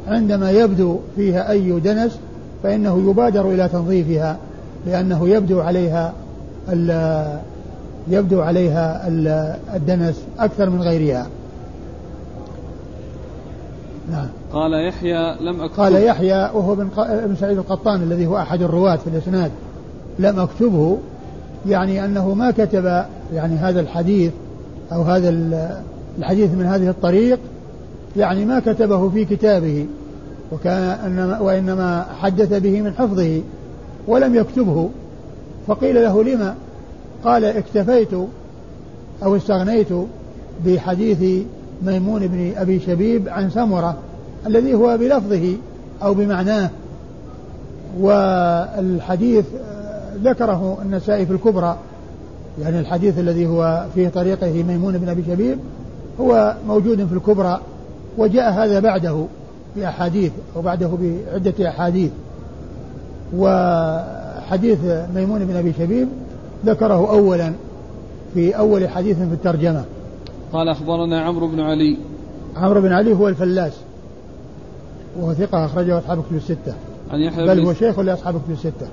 عندما 0.07 0.51
يبدو 0.51 0.99
فيها 1.15 1.51
أي 1.51 1.79
دنس 1.79 2.19
فإنه 2.63 3.09
يبادر 3.09 3.49
إلى 3.49 3.69
تنظيفها 3.69 4.37
لأنه 4.85 5.29
يبدو 5.29 5.61
عليها 5.61 6.13
يبدو 8.09 8.41
عليها 8.41 9.07
ال- 9.07 9.57
الدنس 9.75 10.21
أكثر 10.39 10.69
من 10.69 10.81
غيرها. 10.81 11.27
نعم. 14.11 14.27
قال 14.53 14.87
يحيى 14.87 15.35
لم 15.41 15.61
أكتب. 15.61 15.79
قال 15.79 16.03
يحيى 16.03 16.49
وهو 16.53 16.75
بن 16.75 16.89
ابن 16.97 17.35
سعيد 17.35 17.57
القطان 17.57 18.03
الذي 18.03 18.27
هو 18.27 18.37
أحد 18.37 18.61
الرواة 18.61 18.95
في 18.95 19.07
الإسناد. 19.07 19.51
لم 20.19 20.39
أكتبه 20.39 20.97
يعني 21.67 22.05
أنه 22.05 22.33
ما 22.33 22.51
كتب 22.51 23.03
يعني 23.33 23.55
هذا 23.55 23.79
الحديث 23.79 24.31
أو 24.91 25.01
هذا 25.01 25.29
ال- 25.29 25.81
الحديث 26.19 26.51
من 26.51 26.65
هذه 26.65 26.89
الطريق 26.89 27.39
يعني 28.17 28.45
ما 28.45 28.59
كتبه 28.59 29.09
في 29.09 29.25
كتابه 29.25 29.85
وكان 30.51 30.83
إنما 31.05 31.39
وإنما 31.39 32.05
حدث 32.21 32.53
به 32.53 32.81
من 32.81 32.93
حفظه 32.93 33.41
ولم 34.07 34.35
يكتبه. 34.35 34.89
فقيل 35.67 35.95
له 35.95 36.23
لما؟ 36.23 36.55
قال 37.27 37.45
اكتفيت 37.45 38.13
أو 39.23 39.35
استغنيت 39.35 39.87
بحديث 40.65 41.45
ميمون 41.85 42.27
بن 42.27 42.53
أبي 42.57 42.79
شبيب 42.79 43.29
عن 43.29 43.49
سمرة 43.49 43.97
الذي 44.47 44.73
هو 44.73 44.97
بلفظه 44.97 45.53
أو 46.03 46.13
بمعناه 46.13 46.69
والحديث 47.99 49.45
آه، 49.61 50.11
ذكره 50.23 50.77
النسائي 50.81 51.25
في 51.25 51.33
الكبرى 51.33 51.77
يعني 52.61 52.79
الحديث 52.79 53.19
الذي 53.19 53.47
هو 53.47 53.85
في 53.95 54.09
طريقه 54.09 54.63
ميمون 54.63 54.97
بن 54.97 55.09
أبي 55.09 55.23
شبيب 55.27 55.57
هو 56.19 56.55
موجود 56.67 57.07
في 57.07 57.13
الكبرى 57.13 57.61
وجاء 58.17 58.51
هذا 58.51 58.79
بعده 58.79 59.25
بأحاديث 59.75 60.31
أو 60.55 60.61
بعده 60.61 60.89
بعدة 61.33 61.69
أحاديث 61.69 62.11
وحديث 63.35 64.79
ميمون 65.15 65.45
بن 65.45 65.55
أبي 65.55 65.73
شبيب 65.79 66.07
ذكره 66.65 67.11
أولا 67.11 67.53
في 68.33 68.57
أول 68.57 68.89
حديث 68.89 69.17
في 69.17 69.33
الترجمة 69.33 69.85
قال 70.53 70.69
أخبرنا 70.69 71.21
عمرو 71.21 71.47
بن 71.47 71.59
علي 71.59 71.97
عمرو 72.55 72.81
بن 72.81 72.91
علي 72.91 73.13
هو 73.13 73.27
الفلاس 73.27 73.73
وهو 75.19 75.33
ثقة 75.33 75.65
أخرجه 75.65 75.97
أصحاب 75.97 76.23
كتب 76.23 76.35
الستة 76.35 76.73
عن 77.11 77.19
يحيى 77.19 77.47
بل 77.47 77.59
هو 77.59 77.73
شيخ 77.73 77.99
لأصحاب 77.99 78.41
كتب 78.41 78.51
الستة 78.51 78.87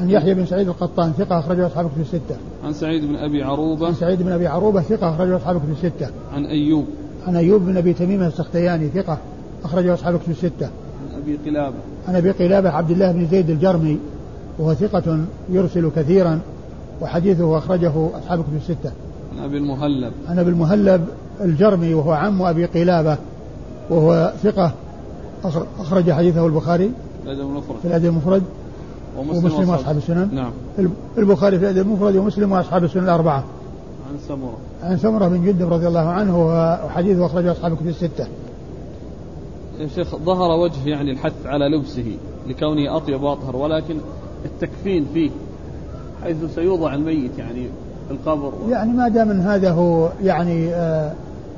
عن 0.00 0.10
يحيى 0.10 0.34
بن 0.34 0.46
سعيد 0.46 0.68
القطان 0.68 1.12
ثقة 1.12 1.38
أخرجه 1.38 1.66
أصحاب 1.66 1.90
كتب 1.90 2.00
الستة. 2.00 2.36
عن 2.64 2.72
سعيد 2.72 3.04
بن 3.04 3.16
أبي 3.16 3.42
عروبة. 3.42 3.86
عن 3.86 3.94
سعيد 3.94 4.22
بن 4.22 4.32
أبي 4.32 4.46
عروبة 4.46 4.80
ثقة 4.80 5.14
أخرجه 5.14 5.36
أصحاب 5.36 5.60
كتب 5.60 5.70
الستة. 5.70 6.10
عن 6.32 6.46
أيوب. 6.46 6.84
عن 7.26 7.36
أيوب 7.36 7.62
بن 7.62 7.76
أبي 7.76 7.92
تميم 7.92 8.22
السختياني 8.22 8.88
ثقة 8.88 9.18
أخرجه 9.64 9.94
أصحاب 9.94 10.18
كتب 10.18 10.30
الستة. 10.30 10.66
عن 10.66 11.22
أبي 11.22 11.38
قلابة. 11.46 11.76
عن 12.08 12.16
أبي 12.16 12.30
قلابة 12.30 12.70
عبد 12.70 12.90
الله 12.90 13.12
بن 13.12 13.26
زيد 13.26 13.50
الجرمي 13.50 13.98
وهو 14.58 14.74
ثقة 14.74 15.20
يرسل 15.50 15.90
كثيرا 15.96 16.40
وحديثه 17.02 17.58
أخرجه 17.58 18.08
أصحاب 18.18 18.42
كتب 18.42 18.56
الستة. 18.56 18.92
عن 19.32 19.44
أبي 19.44 19.56
المهلب. 19.56 20.12
عن 20.28 20.38
أبي 20.38 20.50
المهلب 20.50 21.04
الجرمي 21.40 21.94
وهو 21.94 22.12
عم 22.12 22.42
أبي 22.42 22.64
قلابة 22.64 23.16
وهو 23.90 24.32
ثقة 24.42 24.72
أخرج 25.80 26.12
حديثه 26.12 26.46
البخاري 26.46 26.90
في 27.24 27.30
الأدب 27.30 27.48
المفرد. 27.48 27.76
في 27.82 27.88
الأدب 27.88 28.04
المفرد 28.04 28.42
ومسلم, 29.18 29.44
ومسلم 29.44 29.68
وأصحاب. 29.68 29.96
السنن. 29.96 30.28
نعم. 30.32 30.50
البخاري 31.18 31.58
في 31.58 31.64
الأدب 31.64 31.86
المفرد 31.86 32.16
ومسلم 32.16 32.52
وأصحاب 32.52 32.84
السنن 32.84 33.04
الأربعة. 33.04 33.44
عن 34.10 34.18
سمرة. 34.28 34.56
عن 34.82 34.98
سمرة 34.98 35.28
بن 35.28 35.44
جندب 35.44 35.72
رضي 35.72 35.88
الله 35.88 36.00
عنه 36.00 36.46
وحديثه 36.46 37.26
أخرجه 37.26 37.52
أصحاب 37.52 37.72
الكتب 37.72 37.88
الستة. 37.88 38.26
يا 39.78 39.86
شيخ 39.86 40.16
ظهر 40.16 40.50
وجه 40.50 40.88
يعني 40.88 41.10
الحث 41.10 41.46
على 41.46 41.68
لبسه 41.68 42.16
لكونه 42.48 42.96
أطيب 42.96 43.22
وأطهر 43.22 43.56
ولكن 43.56 43.96
التكفين 44.44 45.06
فيه 45.14 45.30
حيث 46.24 46.36
سيوضع 46.54 46.94
الميت 46.94 47.38
يعني 47.38 47.68
في 48.08 48.14
القبر 48.14 48.52
يعني 48.68 48.92
ما 48.92 49.08
دام 49.08 49.30
هذا 49.30 49.70
هو 49.70 50.08
يعني 50.22 50.74
آه 50.74 51.12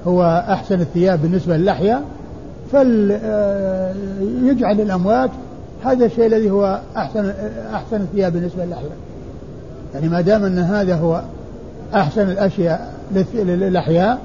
هو 0.06 0.44
أحسن 0.48 0.80
الثياب 0.80 1.22
بالنسبة 1.22 1.56
للحية 1.56 2.00
فليجعل 2.72 3.94
آه 4.78 4.82
الأموات 4.82 5.30
هذا 5.84 6.06
الشيء 6.06 6.26
الذي 6.26 6.50
هو 6.50 6.80
أحسن 6.96 7.32
أحسن 7.74 7.96
الثياب 7.96 8.32
بالنسبة 8.32 8.64
للحية. 8.64 8.88
يعني 9.94 10.08
ما 10.08 10.20
دام 10.20 10.44
إن 10.44 10.58
هذا 10.58 10.96
هو 10.96 11.22
أحسن 11.94 12.30
الأشياء 12.30 12.92
للاحياء 13.34 14.18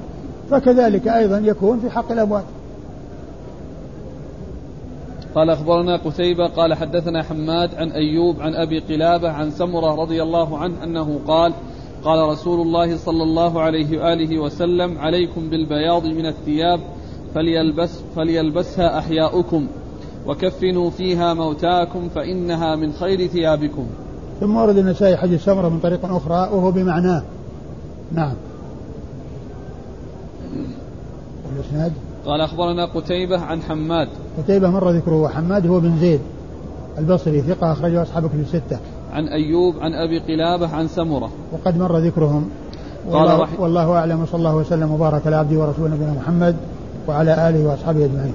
فكذلك 0.50 1.08
أيضا 1.08 1.38
يكون 1.38 1.80
في 1.80 1.90
حق 1.90 2.12
الأموات. 2.12 2.44
قال 5.34 5.50
أخبرنا 5.50 5.96
قتيبة 5.96 6.46
قال 6.46 6.74
حدثنا 6.74 7.22
حماد 7.22 7.74
عن 7.74 7.90
أيوب 7.90 8.40
عن 8.40 8.54
أبي 8.54 8.78
قلابة 8.78 9.30
عن 9.30 9.50
سمرة 9.50 9.94
رضي 9.94 10.22
الله 10.22 10.58
عنه 10.58 10.84
أنه 10.84 11.20
قال 11.26 11.52
قال 12.04 12.28
رسول 12.28 12.60
الله 12.60 12.96
صلى 12.96 13.22
الله 13.22 13.60
عليه 13.60 13.98
وآله 13.98 14.38
وسلم 14.38 14.98
عليكم 14.98 15.50
بالبياض 15.50 16.06
من 16.06 16.26
الثياب 16.26 16.80
فليلبس 17.34 18.00
فليلبسها 18.16 18.98
أحياؤكم 18.98 19.66
وكفنوا 20.26 20.90
فيها 20.90 21.34
موتاكم 21.34 22.08
فإنها 22.08 22.76
من 22.76 22.92
خير 22.92 23.26
ثيابكم. 23.26 23.86
ثم 24.40 24.56
ورد 24.56 24.78
النسائي 24.78 25.16
حديث 25.16 25.44
سمرة 25.44 25.68
من 25.68 25.80
طريق 25.80 26.04
أخرى 26.04 26.48
وهو 26.52 26.70
بمعناه. 26.70 27.22
نعم. 28.12 28.34
الإسناد؟ 31.56 31.92
قال 32.26 32.40
أخبرنا 32.40 32.84
قتيبة 32.84 33.40
عن 33.40 33.62
حماد. 33.62 34.08
قتيبة 34.38 34.70
مر 34.70 34.90
ذكره 34.90 35.22
وحماد 35.22 35.66
هو 35.66 35.80
بن 35.80 35.98
زيد 35.98 36.20
البصري 36.98 37.42
ثقة 37.42 37.72
أخرجه 37.72 38.02
أصحاب 38.02 38.26
كتب 38.28 38.40
الستة. 38.40 38.78
عن 39.12 39.28
أيوب 39.28 39.74
عن 39.80 39.92
أبي 39.92 40.18
قلابة 40.18 40.74
عن 40.74 40.88
سمرة. 40.88 41.30
وقد 41.52 41.78
مر 41.78 41.98
ذكرهم. 41.98 42.48
قال 43.12 43.30
والله, 43.30 43.60
والله 43.60 43.92
أعلم 43.92 44.22
وصلى 44.22 44.38
الله 44.38 44.56
وسلم 44.56 44.92
وبارك 44.92 45.26
على 45.26 45.36
عبده 45.36 45.58
ورسوله 45.58 45.94
نبينا 45.94 46.12
محمد 46.12 46.56
وعلى 47.08 47.48
آله 47.48 47.66
وأصحابه 47.66 48.04
أجمعين. 48.04 48.34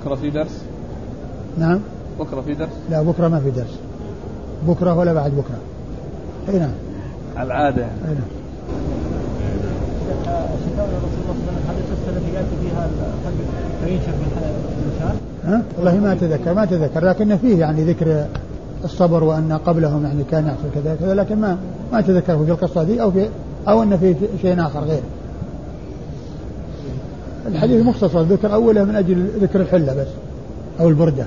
بكرة 0.00 0.14
في 0.14 0.30
درس؟ 0.30 0.62
نعم. 1.58 1.80
بكرة 2.20 2.40
في 2.40 2.54
درس؟ 2.54 2.72
لا 2.90 3.02
بكرة 3.02 3.28
ما 3.28 3.40
في 3.40 3.50
درس. 3.50 3.78
بكرة 4.68 4.94
ولا 4.94 5.12
بعد 5.12 5.30
بكرة. 5.30 5.58
أي 6.48 6.58
نعم. 6.58 6.72
العادة. 7.38 7.84
أي 7.84 8.14
نعم. 8.14 8.39
ها؟ 15.44 15.62
والله 15.76 15.98
ما 15.98 16.12
أتذكر 16.12 16.54
ما 16.54 16.62
أتذكر 16.62 17.04
لكن 17.04 17.36
فيه 17.36 17.60
يعني 17.60 17.84
ذكر 17.84 18.24
الصبر 18.84 19.24
وأن 19.24 19.58
قبلهم 19.66 20.04
يعني 20.04 20.24
كان 20.30 20.46
يحصل 20.46 20.68
كذا 20.74 20.96
كذا 21.00 21.14
لكن 21.14 21.36
ما 21.36 21.56
ما 21.92 21.98
أتذكره 21.98 22.44
في 22.44 22.50
القصة 22.50 22.82
دي 22.82 23.02
أو 23.02 23.10
في 23.10 23.28
أو 23.68 23.82
أن 23.82 23.98
في 23.98 24.14
شيء 24.42 24.60
آخر 24.60 24.80
غير. 24.80 25.02
الحديث 27.46 27.86
مختصر 27.86 28.22
ذكر 28.22 28.54
أوله 28.54 28.84
من 28.84 28.96
أجل 28.96 29.26
ذكر 29.40 29.60
الحلة 29.60 29.94
بس 29.94 30.06
أو 30.80 30.88
البرده. 30.88 31.26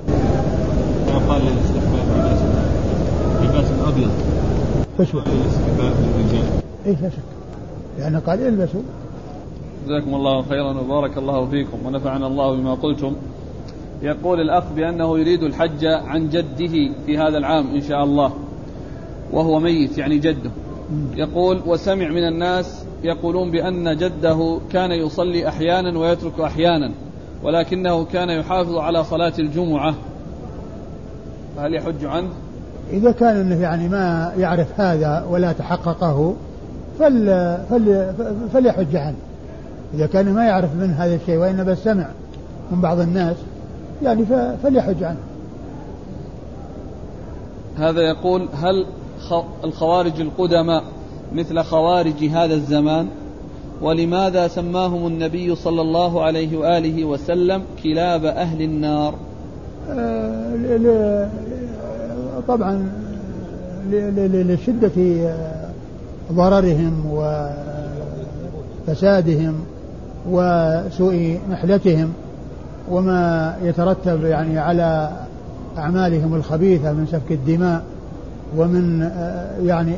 ما 1.07 1.33
قال 1.33 1.41
للاستحباب 1.41 2.05
لباس 3.43 3.65
أبيض. 3.87 4.09
إيش 4.99 5.15
هو؟ 5.15 5.19
اي 6.85 6.95
لا 7.01 7.09
شك. 7.09 7.42
لأنه 7.97 8.19
قال 8.19 8.47
البسوا. 8.47 8.81
جزاكم 9.85 10.15
الله 10.15 10.41
خيرا 10.41 10.79
وبارك 10.79 11.17
الله 11.17 11.45
فيكم 11.45 11.85
ونفعنا 11.85 12.27
الله 12.27 12.55
بما 12.55 12.73
قلتم. 12.73 13.15
يقول 14.03 14.41
الأخ 14.41 14.63
بأنه 14.75 15.19
يريد 15.19 15.43
الحج 15.43 15.85
عن 15.85 16.29
جده 16.29 16.93
في 17.05 17.17
هذا 17.17 17.37
العام 17.37 17.67
إن 17.75 17.81
شاء 17.81 18.03
الله 18.03 18.33
وهو 19.31 19.59
ميت 19.59 19.97
يعني 19.97 20.17
جده 20.17 20.51
يقول 21.15 21.61
وسمع 21.65 22.09
من 22.09 22.27
الناس 22.27 22.85
يقولون 23.03 23.51
بأن 23.51 23.97
جده 23.97 24.59
كان 24.71 24.91
يصلي 24.91 25.47
أحيانا 25.47 25.99
ويترك 25.99 26.39
أحيانا 26.39 26.91
ولكنه 27.43 28.05
كان 28.05 28.29
يحافظ 28.29 28.75
على 28.75 29.03
صلاة 29.03 29.33
الجمعة 29.39 29.95
فهل 31.55 31.73
يحج 31.73 32.05
عنه؟ 32.05 32.29
إذا 32.91 33.11
كان 33.11 33.61
يعني 33.61 33.89
ما 33.89 34.33
يعرف 34.37 34.79
هذا 34.79 35.27
ولا 35.29 35.51
تحققه 35.51 36.35
فل 36.99 37.57
فل 37.69 38.13
فليحج 38.53 38.95
عنه 38.95 39.15
إذا 39.93 40.07
كان 40.07 40.33
ما 40.33 40.45
يعرف 40.45 40.75
من 40.75 40.91
هذا 40.97 41.15
الشيء 41.15 41.37
وإنما 41.37 41.75
سمع 41.75 42.07
من 42.71 42.81
بعض 42.81 42.99
الناس 42.99 43.35
يعني 44.03 44.25
فليحج 44.63 45.03
عنه 45.03 45.17
هذا 47.77 48.01
يقول 48.01 48.49
هل 48.53 48.85
الخوارج 49.63 50.21
القدماء 50.21 50.83
مثل 51.33 51.63
خوارج 51.63 52.25
هذا 52.25 52.53
الزمان؟ 52.53 53.07
ولماذا 53.81 54.47
سماهم 54.47 55.07
النبي 55.07 55.55
صلى 55.55 55.81
الله 55.81 56.23
عليه 56.23 56.57
وآله 56.57 57.05
وسلم 57.05 57.61
كلاب 57.83 58.25
أهل 58.25 58.61
النار؟ 58.61 59.15
آه 59.89 61.29
طبعا 62.47 62.91
لشدة 63.89 64.91
ضررهم 66.31 67.05
وفسادهم 68.87 69.53
وسوء 70.29 71.39
محلتهم 71.49 72.13
وما 72.91 73.55
يترتب 73.63 74.23
يعني 74.23 74.59
على 74.59 75.09
أعمالهم 75.77 76.35
الخبيثة 76.35 76.91
من 76.91 77.07
سفك 77.11 77.31
الدماء 77.31 77.83
ومن 78.57 79.01
آه، 79.01 79.49
يعني 79.63 79.95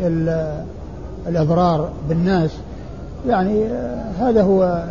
الإضرار 1.27 1.89
بالناس. 2.09 2.51
يعني 3.27 3.65
آه، 3.65 4.11
هذا 4.19 4.43
هو 4.43 4.83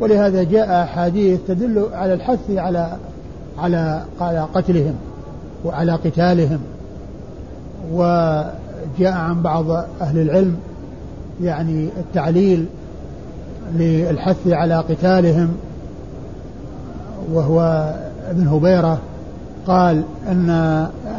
ولهذا 0.00 0.42
جاء 0.42 0.82
أحاديث 0.82 1.40
تدل 1.48 1.86
على 1.92 2.14
الحث 2.14 2.50
على 2.50 2.96
على 3.58 4.02
على 4.20 4.46
قتلهم 4.54 4.94
وعلى 5.64 5.92
قتالهم 5.92 6.60
وجاء 8.98 9.12
عن 9.12 9.42
بعض 9.42 9.70
أهل 10.00 10.18
العلم 10.18 10.56
يعني 11.42 11.88
التعليل 11.98 12.66
للحث 13.74 14.48
على 14.48 14.74
قتالهم 14.74 15.48
وهو 17.32 17.90
ابن 18.30 18.48
هبيرة 18.48 18.98
قال 19.66 20.02
أن 20.28 20.50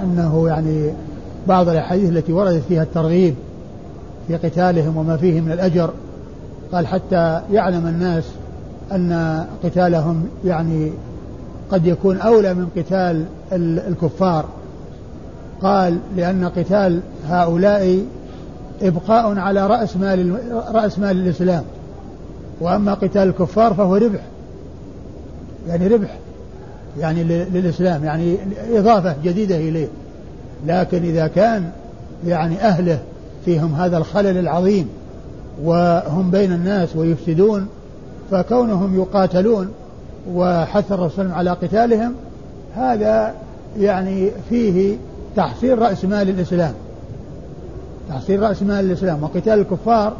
أنه 0.03 0.47
يعني 0.47 0.91
بعض 1.47 1.69
الأحاديث 1.69 2.09
التي 2.09 2.33
وردت 2.33 2.63
فيها 2.67 2.83
الترغيب 2.83 3.35
في 4.27 4.35
قتالهم 4.35 4.97
وما 4.97 5.17
فيه 5.17 5.41
من 5.41 5.51
الأجر 5.51 5.89
قال 6.71 6.87
حتى 6.87 7.41
يعلم 7.51 7.87
الناس 7.87 8.23
أن 8.91 9.43
قتالهم 9.63 10.25
يعني 10.45 10.91
قد 11.71 11.87
يكون 11.87 12.17
أولى 12.17 12.53
من 12.53 12.67
قتال 12.77 13.25
الكفار. 13.87 14.45
قال 15.61 15.97
لأن 16.17 16.45
قتال 16.45 16.99
هؤلاء 17.27 18.05
إبقاء 18.81 19.37
على 19.37 19.67
رأس 19.67 19.97
مال 19.97 20.35
رأس 20.73 20.99
مال 20.99 21.17
الإسلام. 21.17 21.63
وأما 22.61 22.93
قتال 22.93 23.21
الكفار 23.21 23.73
فهو 23.73 23.95
ربح. 23.95 24.21
يعني 25.67 25.87
ربح. 25.87 26.17
يعني 26.99 27.23
للإسلام. 27.23 28.03
يعني 28.03 28.37
إضافة 28.71 29.15
جديدة 29.23 29.55
إليه. 29.55 29.87
لكن 30.67 31.03
إذا 31.03 31.27
كان 31.27 31.71
يعني 32.27 32.61
أهله 32.61 32.99
فيهم 33.45 33.73
هذا 33.73 33.97
الخلل 33.97 34.37
العظيم 34.37 34.89
وهم 35.63 36.31
بين 36.31 36.51
الناس 36.51 36.95
ويفسدون 36.95 37.67
فكونهم 38.31 38.95
يقاتلون 38.95 39.69
وحث 40.33 40.91
الرسول 40.91 41.31
على 41.31 41.51
قتالهم 41.51 42.13
هذا 42.75 43.33
يعني 43.79 44.29
فيه 44.49 44.97
تحصيل 45.35 45.79
رأس 45.79 46.05
مال 46.05 46.29
الإسلام. 46.29 46.73
تحصيل 48.09 48.39
رأس 48.39 48.63
مال 48.63 48.85
الإسلام 48.85 49.23
وقتال 49.23 49.53
الكفار 49.53 50.13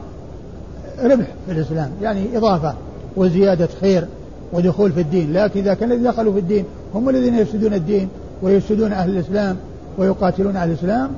ربح 1.04 1.28
في 1.46 1.52
الإسلام 1.52 1.92
يعني 2.02 2.38
إضافة 2.38 2.74
وزيادة 3.18 3.70
خير 3.82 4.06
ودخول 4.54 4.92
في 4.92 5.02
الدين. 5.02 5.34
لكن 5.34 5.60
إذا 5.60 5.74
كان 5.74 5.92
الذين 5.92 6.12
دخلوا 6.12 6.34
في 6.34 6.40
الدين 6.40 6.66
هم 6.96 7.10
الذين 7.10 7.36
يفسدون 7.36 7.74
الدين 7.74 8.10
ويفسدون 8.42 8.94
أهل 8.94 9.10
الإسلام 9.10 9.58
ويقاتلون 9.98 10.56
أهل 10.56 10.70
الإسلام. 10.70 11.10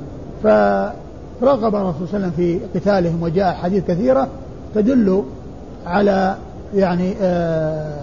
فرغب 0.44 1.76
الرسول 1.76 2.08
صلى 2.08 2.18
الله 2.18 2.28
عليه 2.28 2.28
وسلم 2.28 2.32
في 2.32 2.60
قتالهم 2.76 3.24
وجاء 3.24 3.54
حديث 3.54 3.84
كثيرة 3.88 4.28
تدل 4.76 5.24
على 5.86 6.36
يعني 6.76 7.14
آه، 7.22 7.94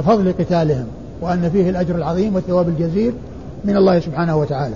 فضل 0.00 0.32
قتالهم 0.32 0.86
وأن 1.20 1.50
فيه 1.50 1.70
الأجر 1.70 1.94
العظيم 1.94 2.34
والثواب 2.34 2.68
الجزيل. 2.68 3.12
من 3.64 3.76
الله 3.76 4.00
سبحانه 4.00 4.36
وتعالى. 4.36 4.74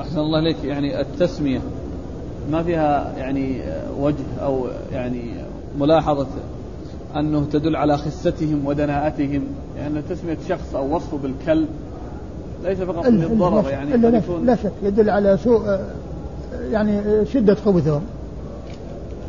أحسن 0.00 0.18
الله 0.18 0.38
إليك. 0.38 0.56
يعني 0.64 1.00
التسمية 1.00 1.60
ما 2.50 2.62
فيها 2.62 3.12
يعني 3.16 3.60
وجه 4.00 4.24
أو 4.42 4.66
يعني 4.92 5.22
ملاحظة 5.78 6.26
أنه 7.16 7.46
تدل 7.52 7.76
على 7.76 7.98
خستهم 7.98 8.66
ودناءتهم. 8.66 9.42
يعني 9.78 10.02
تسمية 10.02 10.36
شخص 10.48 10.74
أو 10.74 10.96
وصفه 10.96 11.18
بالكلب 11.18 11.68
ليس 12.64 12.78
فقط 12.78 13.06
للضرر 13.06 13.70
يعني 13.70 13.94
إلا 13.94 14.06
لا, 14.08 14.22
لا 14.44 14.56
شك 14.56 14.72
يدل 14.82 15.10
على 15.10 15.38
سوء 15.44 15.78
يعني 16.70 17.02
شدة 17.26 17.54
خبثهم 17.54 18.02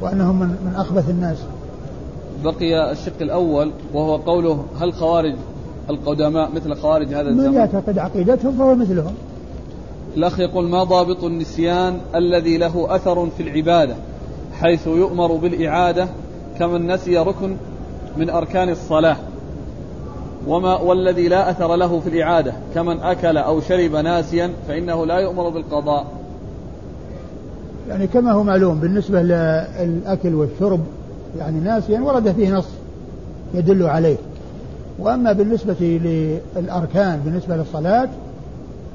وأنهم 0.02 0.40
من, 0.40 0.48
من 0.48 0.74
أخبث 0.76 1.10
الناس. 1.10 1.38
بقي 2.44 2.92
الشق 2.92 3.22
الأول 3.22 3.72
وهو 3.94 4.16
قوله 4.16 4.66
هل 4.82 4.94
خوارج 4.94 5.36
القدماء 5.90 6.50
مثل 6.56 6.76
خوارج 6.76 7.08
هذا 7.08 7.30
الزمن. 7.30 7.48
من 7.48 7.54
يعتقد 7.54 7.98
عقيدتهم 7.98 8.58
فهو 8.58 8.76
مثلهم. 8.76 9.14
الأخ 10.18 10.40
يقول 10.40 10.70
ما 10.70 10.84
ضابط 10.84 11.24
النسيان 11.24 11.98
الذي 12.16 12.58
له 12.58 12.96
أثر 12.96 13.28
في 13.38 13.44
العبادة 13.44 13.96
حيث 14.60 14.88
يؤمر 14.88 15.36
بالإعادة 15.36 16.08
كمن 16.60 16.92
نسي 16.92 17.18
ركن 17.18 17.56
من 18.18 18.30
أركان 18.30 18.70
الصلاة. 18.70 19.18
وما 20.48 20.78
والذي 20.78 21.28
لا 21.28 21.50
أثر 21.50 21.76
له 21.76 22.00
في 22.00 22.10
الإعادة 22.10 22.54
كمن 22.76 23.00
أكل 23.00 23.38
أو 23.38 23.62
شرب 23.62 23.96
ناسيا 23.96 24.52
فإنه 24.68 25.06
لا 25.06 25.18
يؤمر 25.18 25.50
بالقضاء. 25.50 26.06
يعني 27.90 28.08
كما 28.08 28.32
هو 28.32 28.44
معلوم 28.44 28.80
بالنسبة 28.80 29.22
للأكل 29.22 30.36
والشرب 30.36 30.80
يعني 31.38 31.60
ناسيا 31.60 32.00
ورد 32.00 32.32
فيه 32.32 32.54
نص 32.54 32.68
يدل 33.54 33.84
عليه. 33.84 34.18
وأما 35.00 35.32
بالنسبة 35.32 35.76
للأركان 36.56 37.20
بالنسبة 37.26 37.58
للصلاة 37.58 38.10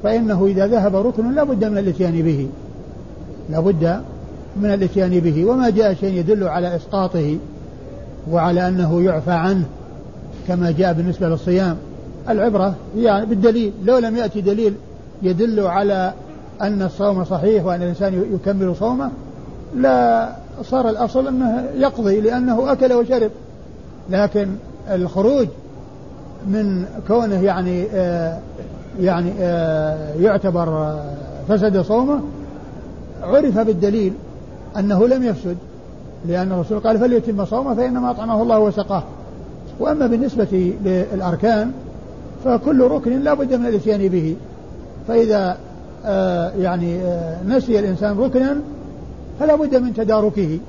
فإنه 0.03 0.45
إذا 0.45 0.67
ذهب 0.67 0.95
ركن 0.95 1.35
لا 1.35 1.43
بد 1.43 1.65
من 1.65 1.77
الإتيان 1.77 2.21
به. 2.21 2.47
لا 3.49 3.59
بد 3.59 4.01
من 4.61 4.73
الإتيان 4.73 5.19
به. 5.19 5.45
وما 5.45 5.69
جاء 5.69 5.93
شيء 5.93 6.13
يدل 6.13 6.43
على 6.43 6.75
إسقاطه 6.75 7.37
وعلى 8.31 8.67
أنه 8.67 9.01
يعفى 9.01 9.31
عنه 9.31 9.65
كما 10.47 10.71
جاء 10.71 10.93
بالنسبة 10.93 11.29
للصيام. 11.29 11.77
العبرة 12.29 12.75
يعني 12.97 13.25
بالدليل. 13.25 13.73
لو 13.85 13.97
لم 13.97 14.15
يأتي 14.15 14.41
دليل 14.41 14.73
يدل 15.23 15.59
على 15.59 16.13
أن 16.61 16.81
الصوم 16.81 17.23
صحيح 17.23 17.65
وأن 17.65 17.81
الإنسان 17.81 18.25
يكمل 18.33 18.75
صومه 18.75 19.11
لا 19.75 20.29
صار 20.63 20.89
الأصل 20.89 21.27
أنه 21.27 21.65
يقضي 21.77 22.21
لأنه 22.21 22.71
أكل 22.71 22.93
وشرب. 22.93 23.31
لكن 24.09 24.47
الخروج 24.91 25.47
من 26.47 26.85
كونه 27.07 27.43
يعني 27.43 27.85
آه 27.93 28.39
يعني 28.99 29.31
آه 29.39 30.13
يعتبر 30.19 30.67
آه 30.67 31.13
فسد 31.49 31.81
صومه 31.81 32.19
عرف 33.23 33.59
بالدليل 33.59 34.13
أنه 34.79 35.07
لم 35.07 35.23
يفسد 35.23 35.57
لأن 36.27 36.51
الرسول 36.51 36.79
قال 36.79 36.99
فليتم 36.99 37.45
صومه 37.45 37.75
فإنما 37.75 38.11
أطعمه 38.11 38.41
الله 38.41 38.59
وسقاه. 38.59 39.03
وأما 39.79 40.07
بالنسبة 40.07 40.73
للأركان 40.85 41.71
فكل 42.45 42.81
ركن 42.81 43.19
لا 43.19 43.33
بد 43.33 43.53
من 43.53 43.65
الإتيان 43.65 44.07
به. 44.07 44.35
فإذا 45.07 45.57
آه 46.05 46.51
يعني 46.59 47.01
آه 47.01 47.43
نسي 47.47 47.79
الإنسان 47.79 48.19
ركنا 48.19 48.57
فلا 49.39 49.55
بد 49.55 49.75
من 49.75 49.93
تداركه 49.93 50.59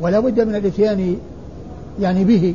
ولا 0.00 0.20
بد 0.20 0.40
من 0.40 0.54
الإتيان 0.54 1.16
يعني 2.00 2.24
به. 2.24 2.54